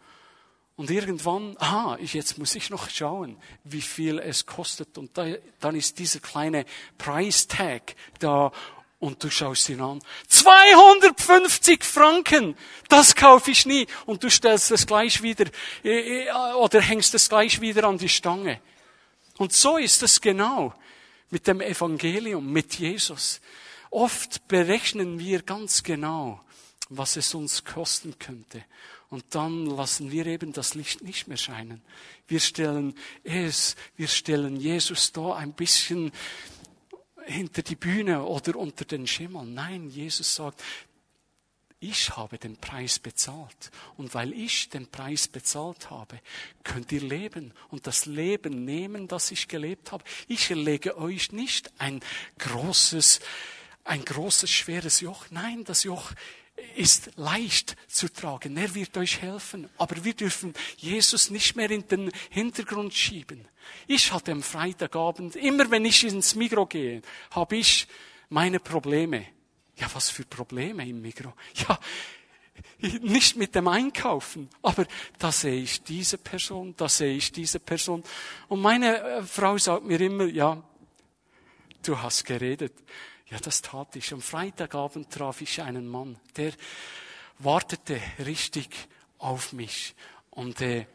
Und 0.81 0.91
irgendwann, 0.91 1.57
aha, 1.59 1.99
jetzt 2.01 2.39
muss 2.39 2.55
ich 2.55 2.71
noch 2.71 2.89
schauen, 2.89 3.37
wie 3.65 3.83
viel 3.83 4.19
es 4.19 4.47
kostet. 4.47 4.97
Und 4.97 5.11
da, 5.19 5.27
dann 5.61 5.77
ist 5.77 5.99
dieser 5.99 6.21
kleine 6.21 6.65
Price 6.97 7.47
Tag 7.47 7.95
da 8.19 8.51
und 8.99 9.23
du 9.23 9.29
schaust 9.29 9.69
ihn 9.69 9.83
an. 9.83 10.01
250 10.29 11.85
Franken! 11.85 12.57
Das 12.89 13.15
kaufe 13.15 13.51
ich 13.51 13.67
nie. 13.67 13.87
Und 14.07 14.25
du 14.25 14.31
stellst 14.31 14.71
es 14.71 14.87
gleich 14.87 15.21
wieder, 15.21 15.45
äh, 15.85 16.23
äh, 16.25 16.33
oder 16.55 16.81
hängst 16.81 17.13
es 17.13 17.29
gleich 17.29 17.61
wieder 17.61 17.85
an 17.85 17.99
die 17.99 18.09
Stange. 18.09 18.59
Und 19.37 19.53
so 19.53 19.77
ist 19.77 20.03
es 20.03 20.19
genau 20.19 20.73
mit 21.29 21.47
dem 21.47 21.61
Evangelium, 21.61 22.51
mit 22.51 22.79
Jesus. 22.79 23.43
Oft 23.91 24.49
berechnen 24.49 25.19
wir 25.19 25.43
ganz 25.43 25.83
genau, 25.83 26.41
was 26.89 27.17
es 27.17 27.35
uns 27.35 27.67
kosten 27.67 28.19
könnte. 28.19 28.65
Und 29.11 29.35
dann 29.35 29.67
lassen 29.67 30.13
wir 30.13 30.27
eben 30.27 30.53
das 30.53 30.75
Licht 30.75 31.03
nicht 31.03 31.27
mehr 31.27 31.37
scheinen. 31.37 31.83
Wir 32.29 32.39
stellen 32.39 32.95
es, 33.25 33.75
wir 33.97 34.07
stellen 34.07 34.57
Jesus 34.57 35.13
da 35.13 35.35
ein 35.35 35.53
bisschen 35.53 36.13
hinter 37.27 37.63
die 37.63 37.75
Bühne 37.75 38.25
oder 38.25 38.57
unter 38.57 38.85
den 38.85 39.09
Schimmer. 39.09 39.45
Nein, 39.45 39.91
Jesus 39.91 40.37
sagt, 40.37 40.63
ich 41.81 42.11
habe 42.17 42.39
den 42.39 42.57
Preis 42.57 42.99
bezahlt. 42.99 43.71
Und 43.97 44.15
weil 44.15 44.33
ich 44.33 44.69
den 44.69 44.87
Preis 44.87 45.27
bezahlt 45.27 45.91
habe, 45.91 46.21
könnt 46.63 46.93
ihr 46.93 47.01
leben 47.01 47.53
und 47.69 47.87
das 47.87 48.07
Leben 48.07 48.65
nehmen, 48.65 49.09
das 49.09 49.31
ich 49.33 49.49
gelebt 49.49 49.91
habe. 49.91 50.05
Ich 50.29 50.51
erlege 50.51 50.99
euch 50.99 51.33
nicht 51.33 51.73
ein 51.79 52.01
großes, 52.39 53.21
ein 53.83 54.05
großes, 54.05 54.51
schweres 54.51 55.01
Joch. 55.01 55.27
Nein, 55.31 55.65
das 55.65 55.83
Joch 55.83 56.13
ist 56.77 57.11
leicht 57.17 57.77
zu 57.89 58.13
tragen. 58.13 58.57
Er 58.57 58.75
wird 58.75 58.97
euch 58.97 59.21
helfen. 59.21 59.69
Aber 59.79 60.05
wir 60.05 60.15
dürfen 60.15 60.55
Jesus 60.77 61.31
nicht 61.31 61.57
mehr 61.57 61.71
in 61.71 61.87
den 61.89 62.11
Hintergrund 62.31 62.95
schieben. 62.95 63.47
Ich 63.87 64.13
hatte 64.13 64.33
am 64.33 64.43
Freitagabend, 64.43 65.37
immer 65.37 65.71
wenn 65.71 65.85
ich 65.85 66.05
ins 66.05 66.35
Mikro 66.35 66.67
gehe, 66.67 67.03
habe 67.31 67.57
ich 67.57 67.87
meine 68.29 68.61
Probleme. 68.61 69.27
Ja, 69.77 69.89
was 69.93 70.11
für 70.11 70.25
Probleme 70.25 70.87
im 70.89 71.01
Mikro? 71.01 71.33
Ja, 71.55 71.79
nicht 73.03 73.37
mit 73.37 73.55
dem 73.55 73.69
Einkaufen, 73.69 74.49
aber 74.63 74.87
da 75.19 75.33
sehe 75.33 75.63
ich 75.63 75.83
diese 75.83 76.19
Person, 76.19 76.75
da 76.77 76.89
sehe 76.89 77.17
ich 77.17 77.33
diese 77.33 77.61
Person. 77.61 78.03
Und 78.49 78.61
meine 78.61 79.01
äh, 79.01 79.23
Frau 79.23 79.57
sagt 79.59 79.85
mir 79.85 80.01
immer, 80.01 80.25
ja, 80.25 80.63
du 81.83 81.99
hast 81.99 82.25
geredet. 82.25 82.73
Ja, 83.31 83.39
das 83.39 83.63
tat 83.63 83.95
ich. 83.97 84.13
Am 84.13 84.21
Freitagabend 84.21 85.11
traf 85.11 85.41
ich 85.41 85.63
einen 85.63 85.87
Mann, 85.87 86.19
der 86.37 86.53
wartete 87.39 88.01
richtig 88.19 88.89
auf 89.19 89.53
mich. 89.53 89.95
Und 90.31 90.61
äh, 90.61 90.87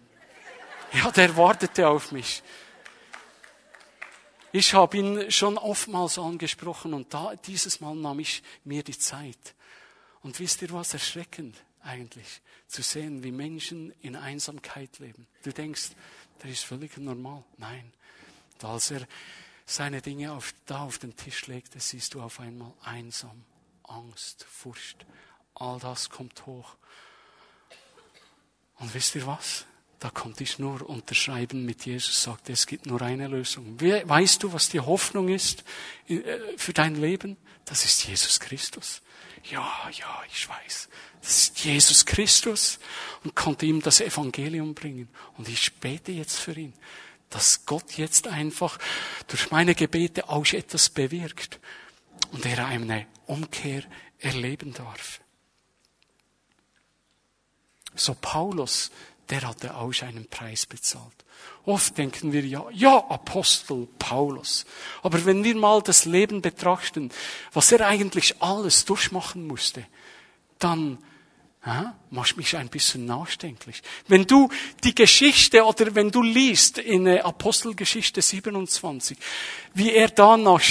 ja, 0.93 1.11
der 1.11 1.35
wartete 1.37 1.87
auf 1.87 2.11
mich. 2.11 2.43
Ich 4.51 4.73
habe 4.73 4.97
ihn 4.97 5.31
schon 5.31 5.57
oftmals 5.57 6.17
angesprochen 6.17 6.93
und 6.93 7.13
da, 7.13 7.35
dieses 7.35 7.81
Mal 7.81 7.95
nahm 7.95 8.19
ich 8.19 8.41
mir 8.63 8.83
die 8.83 8.97
Zeit. 8.97 9.53
Und 10.21 10.39
wisst 10.39 10.61
ihr 10.61 10.71
was 10.71 10.93
erschreckend 10.93 11.55
eigentlich? 11.83 12.41
Zu 12.67 12.81
sehen, 12.81 13.21
wie 13.23 13.31
Menschen 13.31 13.93
in 14.01 14.15
Einsamkeit 14.15 14.99
leben. 14.99 15.27
Du 15.43 15.51
denkst, 15.51 15.89
der 16.41 16.51
ist 16.51 16.63
völlig 16.63 16.97
normal. 16.97 17.43
Nein. 17.57 17.91
Als 18.61 18.91
er 18.91 19.05
seine 19.65 20.01
Dinge 20.01 20.31
auf, 20.33 20.53
da 20.65 20.81
auf 20.81 20.97
den 20.99 21.15
Tisch 21.15 21.47
legte, 21.47 21.79
siehst 21.79 22.13
du 22.13 22.21
auf 22.21 22.39
einmal 22.39 22.73
einsam, 22.83 23.43
Angst, 23.83 24.45
Furcht. 24.49 25.05
All 25.55 25.79
das 25.79 26.09
kommt 26.09 26.45
hoch. 26.45 26.75
Und 28.77 28.93
wisst 28.93 29.15
ihr 29.15 29.25
was? 29.25 29.65
Da 29.99 30.09
konnte 30.09 30.43
ich 30.43 30.59
nur 30.59 30.87
unterschreiben 30.87 31.65
mit 31.65 31.85
Jesus, 31.85 32.21
sagte, 32.21 32.51
es 32.51 32.67
gibt 32.67 32.85
nur 32.85 33.01
eine 33.01 33.27
Lösung. 33.27 33.79
Weißt 33.79 34.43
du, 34.43 34.51
was 34.53 34.69
die 34.69 34.81
Hoffnung 34.81 35.29
ist 35.29 35.63
äh, 36.07 36.37
für 36.57 36.73
dein 36.73 36.95
Leben? 36.95 37.37
Das 37.63 37.85
ist 37.85 38.05
Jesus 38.05 38.39
Christus. 38.39 39.01
Ja, 39.49 39.89
ja, 39.91 40.23
ich 40.31 40.47
weiß. 40.47 40.89
Das 41.21 41.37
ist 41.37 41.59
Jesus 41.63 42.05
Christus 42.05 42.79
und 43.23 43.35
konnte 43.35 43.65
ihm 43.65 43.81
das 43.81 44.01
Evangelium 44.01 44.75
bringen. 44.75 45.07
Und 45.37 45.47
ich 45.47 45.73
bete 45.75 46.11
jetzt 46.11 46.37
für 46.37 46.53
ihn, 46.53 46.73
dass 47.29 47.65
Gott 47.65 47.93
jetzt 47.93 48.27
einfach 48.27 48.77
durch 49.27 49.51
meine 49.51 49.75
Gebete 49.75 50.29
auch 50.29 50.45
etwas 50.53 50.89
bewirkt 50.89 51.59
und 52.31 52.45
er 52.45 52.65
eine 52.65 53.07
Umkehr 53.25 53.83
erleben 54.19 54.73
darf. 54.73 55.21
So 57.95 58.15
Paulus, 58.19 58.91
der 59.29 59.41
hatte 59.47 59.75
auch 59.75 59.93
einen 60.01 60.27
Preis 60.27 60.65
bezahlt. 60.65 61.13
Oft 61.65 61.97
denken 61.97 62.31
wir 62.31 62.45
ja, 62.45 62.65
ja, 62.71 62.97
Apostel 63.09 63.87
Paulus. 63.97 64.65
Aber 65.01 65.25
wenn 65.25 65.43
wir 65.43 65.55
mal 65.55 65.81
das 65.81 66.05
Leben 66.05 66.41
betrachten, 66.41 67.11
was 67.53 67.71
er 67.71 67.87
eigentlich 67.87 68.41
alles 68.41 68.85
durchmachen 68.85 69.47
musste, 69.47 69.85
dann 70.59 70.99
ja, 71.65 71.95
machst 72.11 72.37
mich 72.37 72.55
ein 72.55 72.69
bisschen 72.69 73.05
nachdenklich. 73.05 73.81
Wenn 74.07 74.25
du 74.27 74.49
die 74.83 74.93
Geschichte 74.93 75.63
oder 75.63 75.95
wenn 75.95 76.11
du 76.11 76.21
liest 76.21 76.77
in 76.77 77.07
äh, 77.07 77.21
Apostelgeschichte 77.21 78.21
27, 78.21 79.17
wie 79.73 79.91
er 79.91 80.09
da 80.09 80.37
nach 80.37 80.61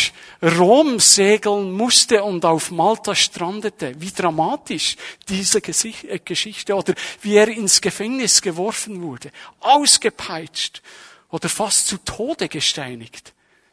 Rom 0.41 1.01
segeln 1.01 1.73
musste 1.73 2.23
und 2.23 2.45
auf 2.45 2.71
Malta 2.71 3.13
strandete, 3.15 4.01
wie 4.01 4.13
dramatisch 4.13 4.97
diese 5.29 5.59
äh, 5.59 6.21
Geschichte 6.25 6.75
oder 6.77 6.95
wie 7.23 7.35
er 7.35 7.49
ins 7.49 7.81
Gefängnis 7.81 8.41
geworfen 8.41 9.03
wurde, 9.03 9.33
ausgepeitscht 9.59 10.81
oder 11.31 11.49
fast 11.49 11.89
zu 11.89 11.99
Tode 11.99 12.49
gesteinigt. 12.49 13.33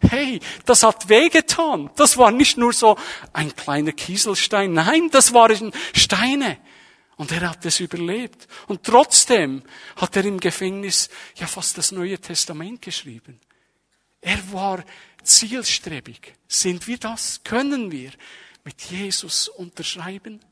Hey, 0.10 0.40
das 0.66 0.82
hat 0.82 1.08
wehgetan. 1.08 1.92
Das 1.96 2.18
war 2.18 2.32
nicht 2.32 2.58
nur 2.58 2.74
so 2.74 2.98
ein 3.34 3.56
kleiner 3.56 3.92
Kieselstein. 3.92 4.74
Nein, 4.74 5.10
das 5.12 5.32
waren 5.34 5.72
Steine. 5.94 6.58
Und 7.22 7.32
er 7.32 7.52
hat 7.52 7.64
es 7.68 7.80
überlebt. 7.80 8.48
Und 8.66 8.82
trotzdem 8.84 9.62
hat 9.96 10.16
er 10.16 10.26
im 10.26 10.40
Gefängnis 10.40 11.08
ja 11.36 11.46
fast 11.46 11.78
das 11.78 11.92
Neue 11.92 12.18
Testament 12.18 12.82
geschrieben. 12.82 13.40
Er 14.22 14.52
war 14.52 14.84
zielstrebig. 15.22 16.34
Sind 16.48 16.88
wir 16.88 16.98
das? 16.98 17.44
Können 17.44 17.92
wir 17.92 18.10
mit 18.64 18.82
Jesus 18.86 19.50
unterschreiben? 19.50 20.44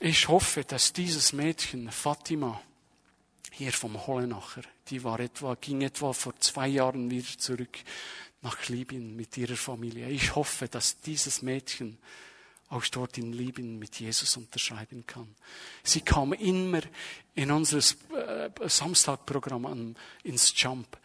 Ich 0.00 0.26
hoffe, 0.26 0.64
dass 0.64 0.92
dieses 0.92 1.32
Mädchen, 1.32 1.92
Fatima, 1.92 2.60
hier 3.56 3.72
vom 3.72 4.06
Hollenacher, 4.06 4.60
die 4.88 5.02
war 5.02 5.18
etwa, 5.18 5.54
ging 5.54 5.80
etwa 5.80 6.12
vor 6.12 6.38
zwei 6.40 6.68
Jahren 6.68 7.10
wieder 7.10 7.38
zurück 7.38 7.78
nach 8.42 8.68
Libyen 8.68 9.16
mit 9.16 9.34
ihrer 9.38 9.56
Familie. 9.56 10.10
Ich 10.10 10.34
hoffe, 10.34 10.68
dass 10.68 11.00
dieses 11.00 11.40
Mädchen 11.40 11.96
auch 12.68 12.84
dort 12.88 13.16
in 13.16 13.32
Libyen 13.32 13.78
mit 13.78 13.98
Jesus 13.98 14.36
unterschreiben 14.36 15.06
kann. 15.06 15.34
Sie 15.82 16.02
kam 16.02 16.34
immer 16.34 16.82
in 17.34 17.50
unser 17.50 17.78
äh, 17.78 18.50
Samstagprogramm 18.68 19.96
ins 20.22 20.52
Jump. 20.54 20.98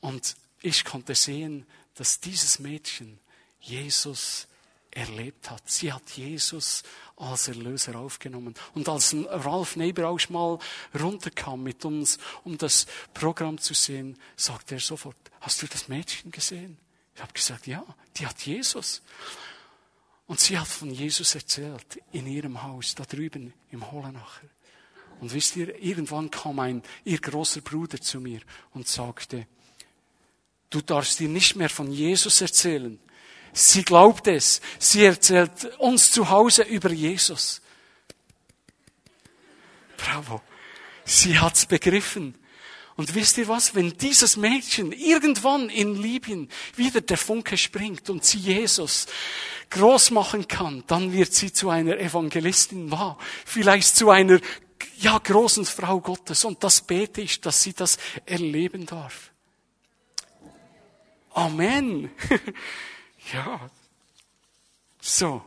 Und 0.00 0.36
ich 0.62 0.84
konnte 0.84 1.14
sehen, 1.14 1.66
dass 1.96 2.18
dieses 2.18 2.60
Mädchen 2.60 3.18
Jesus 3.60 4.46
erlebt 4.94 5.50
hat. 5.50 5.68
Sie 5.68 5.92
hat 5.92 6.10
Jesus 6.10 6.82
als 7.16 7.48
Erlöser 7.48 7.96
aufgenommen. 7.96 8.54
Und 8.74 8.88
als 8.88 9.14
Ralf 9.28 9.76
Neberausch 9.76 10.30
mal 10.30 10.58
runterkam 10.98 11.62
mit 11.62 11.84
uns, 11.84 12.18
um 12.44 12.56
das 12.58 12.86
Programm 13.12 13.58
zu 13.58 13.74
sehen, 13.74 14.18
sagte 14.36 14.76
er 14.76 14.80
sofort, 14.80 15.16
hast 15.40 15.62
du 15.62 15.66
das 15.66 15.88
Mädchen 15.88 16.30
gesehen? 16.30 16.78
Ich 17.14 17.22
habe 17.22 17.32
gesagt, 17.32 17.66
ja, 17.66 17.84
die 18.16 18.26
hat 18.26 18.40
Jesus. 18.42 19.02
Und 20.26 20.40
sie 20.40 20.58
hat 20.58 20.66
von 20.66 20.90
Jesus 20.90 21.34
erzählt 21.34 22.00
in 22.12 22.26
ihrem 22.26 22.62
Haus, 22.62 22.94
da 22.94 23.04
drüben 23.04 23.52
im 23.70 23.90
Hollenacher. 23.90 24.48
Und 25.20 25.32
wisst 25.32 25.56
ihr, 25.56 25.80
irgendwann 25.80 26.30
kam 26.30 26.58
ein, 26.58 26.82
ihr 27.04 27.20
großer 27.20 27.60
Bruder 27.60 28.00
zu 28.00 28.20
mir 28.20 28.40
und 28.72 28.88
sagte, 28.88 29.46
du 30.70 30.80
darfst 30.80 31.20
dir 31.20 31.28
nicht 31.28 31.56
mehr 31.56 31.70
von 31.70 31.92
Jesus 31.92 32.40
erzählen, 32.40 32.98
Sie 33.56 33.84
glaubt 33.84 34.26
es. 34.26 34.60
Sie 34.80 35.04
erzählt 35.04 35.64
uns 35.78 36.10
zu 36.10 36.28
Hause 36.28 36.64
über 36.64 36.90
Jesus. 36.90 37.62
Bravo. 39.96 40.42
Sie 41.04 41.38
hat's 41.38 41.64
begriffen. 41.64 42.34
Und 42.96 43.14
wisst 43.14 43.38
ihr 43.38 43.46
was? 43.46 43.74
Wenn 43.76 43.96
dieses 43.96 44.36
Mädchen 44.36 44.90
irgendwann 44.90 45.68
in 45.68 45.94
Libyen 45.94 46.48
wieder 46.74 47.00
der 47.00 47.16
Funke 47.16 47.56
springt 47.56 48.10
und 48.10 48.24
sie 48.24 48.38
Jesus 48.38 49.06
groß 49.70 50.10
machen 50.10 50.48
kann, 50.48 50.82
dann 50.88 51.12
wird 51.12 51.32
sie 51.32 51.52
zu 51.52 51.70
einer 51.70 51.96
Evangelistin 51.98 52.90
wahr. 52.90 53.18
Vielleicht 53.44 53.96
zu 53.96 54.10
einer, 54.10 54.40
ja, 54.98 55.18
großen 55.18 55.64
Frau 55.64 56.00
Gottes. 56.00 56.44
Und 56.44 56.62
das 56.64 56.80
bete 56.80 57.20
ich, 57.20 57.40
dass 57.40 57.62
sie 57.62 57.72
das 57.72 57.98
erleben 58.26 58.84
darf. 58.86 59.30
Amen. 61.34 62.10
Ja. 63.32 63.70
So. 65.00 65.42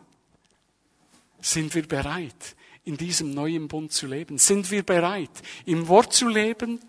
Sind 1.41 1.75
wir 1.75 1.87
bereit, 1.87 2.55
in 2.83 2.97
diesem 2.97 3.33
neuen 3.33 3.67
Bund 3.67 3.91
zu 3.91 4.07
leben? 4.07 4.37
Sind 4.37 4.71
wir 4.71 4.83
bereit, 4.83 5.29
im 5.65 5.87
Wort 5.87 6.13
zu 6.13 6.27
leben 6.27 6.79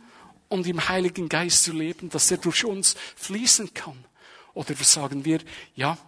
und 0.49 0.67
im 0.67 0.89
Heiligen 0.89 1.29
Geist 1.29 1.65
zu 1.65 1.73
leben, 1.73 2.09
dass 2.11 2.31
er 2.31 2.39
durch 2.39 2.65
uns 2.65 2.97
fließen 3.17 3.75
kann? 3.75 4.05
Oder 4.55 4.75
sagen 4.77 5.25
wir, 5.25 5.41
ja, 5.77 5.99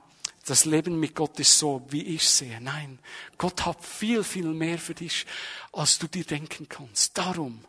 das 0.46 0.64
Leben 0.64 0.98
mit 0.98 1.14
Gott 1.14 1.38
ist 1.38 1.58
so, 1.58 1.86
wie 1.90 2.02
ich 2.02 2.26
sehe. 2.26 2.60
Nein, 2.60 2.98
Gott 3.38 3.64
hat 3.66 3.84
viel, 3.84 4.24
viel 4.24 4.46
mehr 4.46 4.78
für 4.78 4.94
dich, 4.94 5.26
als 5.72 5.98
du 5.98 6.08
dir 6.08 6.24
denken 6.24 6.68
kannst. 6.68 7.16
Darum 7.16 7.64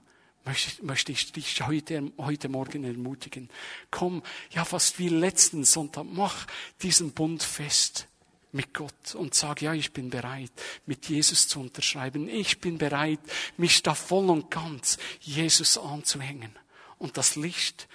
möchte, 0.45 0.83
möchte 0.85 1.11
ich 1.11 1.31
dich 1.31 1.65
heute, 1.65 2.11
heute 2.17 2.49
Morgen 2.49 2.83
ermutigen. 2.83 3.49
Komm, 3.89 4.23
ja 4.51 4.65
fast 4.65 4.99
wie 4.99 5.09
letzten 5.09 5.63
Sonntag, 5.63 6.05
mach 6.09 6.47
diesen 6.81 7.11
Bund 7.11 7.43
fest 7.43 8.07
mit 8.51 8.73
Gott 8.73 9.15
und 9.15 9.33
sag, 9.33 9.61
ja, 9.61 9.73
ich 9.73 9.93
bin 9.93 10.09
bereit, 10.09 10.51
mit 10.85 11.07
Jesus 11.07 11.47
zu 11.47 11.59
unterschreiben. 11.59 12.27
Ich 12.27 12.59
bin 12.59 12.77
bereit, 12.77 13.19
mich 13.57 13.81
da 13.81 13.95
voll 13.95 14.29
und 14.29 14.51
ganz 14.51 14.97
Jesus 15.21 15.77
anzuhängen 15.77 16.57
und 16.97 17.17
das 17.17 17.35
Licht 17.35 17.87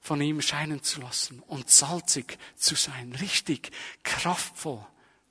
von 0.00 0.20
ihm 0.20 0.40
scheinen 0.40 0.82
zu 0.82 1.00
lassen 1.00 1.42
und 1.48 1.68
salzig 1.68 2.38
zu 2.56 2.74
sein, 2.74 3.12
richtig 3.20 3.70
kraftvoll 4.02 4.84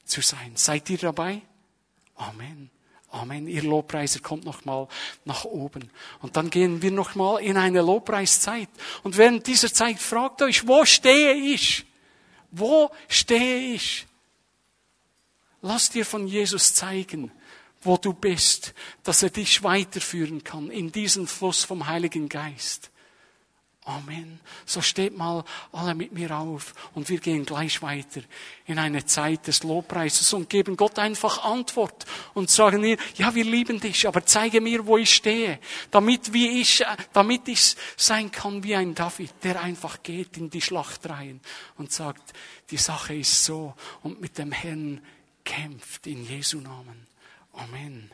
zu 0.06 0.22
sein. 0.22 0.52
Seid 0.56 0.90
ihr 0.90 0.98
dabei? 1.00 1.42
Amen. 2.16 2.70
Amen. 3.10 3.48
Ihr 3.48 3.64
Lobpreiser 3.64 4.20
kommt 4.20 4.44
nochmal 4.44 4.88
nach 5.24 5.46
oben. 5.46 5.90
Und 6.22 6.36
dann 6.36 6.50
gehen 6.50 6.82
wir 6.82 6.92
nochmal 6.92 7.42
in 7.42 7.58
eine 7.58 7.82
Lobpreiszeit. 7.82 8.70
Und 9.04 9.18
während 9.18 9.48
dieser 9.48 9.74
Zeit 9.74 10.00
fragt 10.00 10.42
euch, 10.42 10.68
wo 10.68 10.84
stehe 10.86 11.34
ich? 11.34 11.86
Wo 12.52 12.92
stehe 13.08 13.74
ich? 13.74 14.06
Lass 15.62 15.90
dir 15.90 16.06
von 16.06 16.28
Jesus 16.28 16.74
zeigen, 16.74 17.32
wo 17.82 17.98
du 17.98 18.14
bist, 18.14 18.74
dass 19.04 19.24
er 19.24 19.30
dich 19.30 19.64
weiterführen 19.64 20.44
kann 20.44 20.70
in 20.70 20.92
diesen 20.92 21.28
Fluss 21.28 21.64
vom 21.64 21.88
Heiligen 21.88 22.30
Geist. 22.30 22.92
Amen. 23.88 24.42
So 24.66 24.82
steht 24.82 25.16
mal 25.16 25.46
alle 25.72 25.96
mit 25.96 26.12
mir 26.12 26.38
auf 26.38 26.74
und 26.94 27.08
wir 27.08 27.20
gehen 27.20 27.46
gleich 27.46 27.82
weiter 27.82 28.20
in 28.66 28.80
eine 28.80 29.06
Zeit 29.06 29.48
des 29.48 29.64
Lobpreises 29.64 30.34
und 30.34 30.50
geben 30.50 30.76
Gott 30.76 31.00
einfach 31.00 31.46
Antwort 31.46 32.06
und 32.34 32.50
sagen 32.50 32.82
mir, 32.82 32.98
ja, 33.16 33.34
wir 33.34 33.46
lieben 33.46 33.80
dich, 33.80 34.06
aber 34.06 34.26
zeige 34.26 34.60
mir, 34.60 34.86
wo 34.86 34.98
ich 34.98 35.14
stehe, 35.14 35.60
damit 35.90 36.34
wie 36.34 36.60
ich, 36.60 36.84
damit 37.14 37.48
ich 37.48 37.78
sein 37.96 38.30
kann 38.30 38.62
wie 38.62 38.76
ein 38.76 38.94
David, 38.94 39.32
der 39.44 39.62
einfach 39.62 40.04
geht 40.04 40.36
in 40.36 40.50
die 40.50 40.62
Schlacht 40.62 41.10
rein 41.10 41.40
und 41.78 41.94
sagt, 41.94 42.34
die 42.72 42.78
Sache 42.78 43.16
ist 43.16 43.46
so 43.46 43.74
und 44.04 44.20
mit 44.20 44.38
dem 44.38 44.52
Herrn 44.52 45.02
kämpft 45.46 46.08
in 46.08 46.26
Jesu 46.26 46.60
Namen. 46.60 47.08
Amen. 47.54 48.12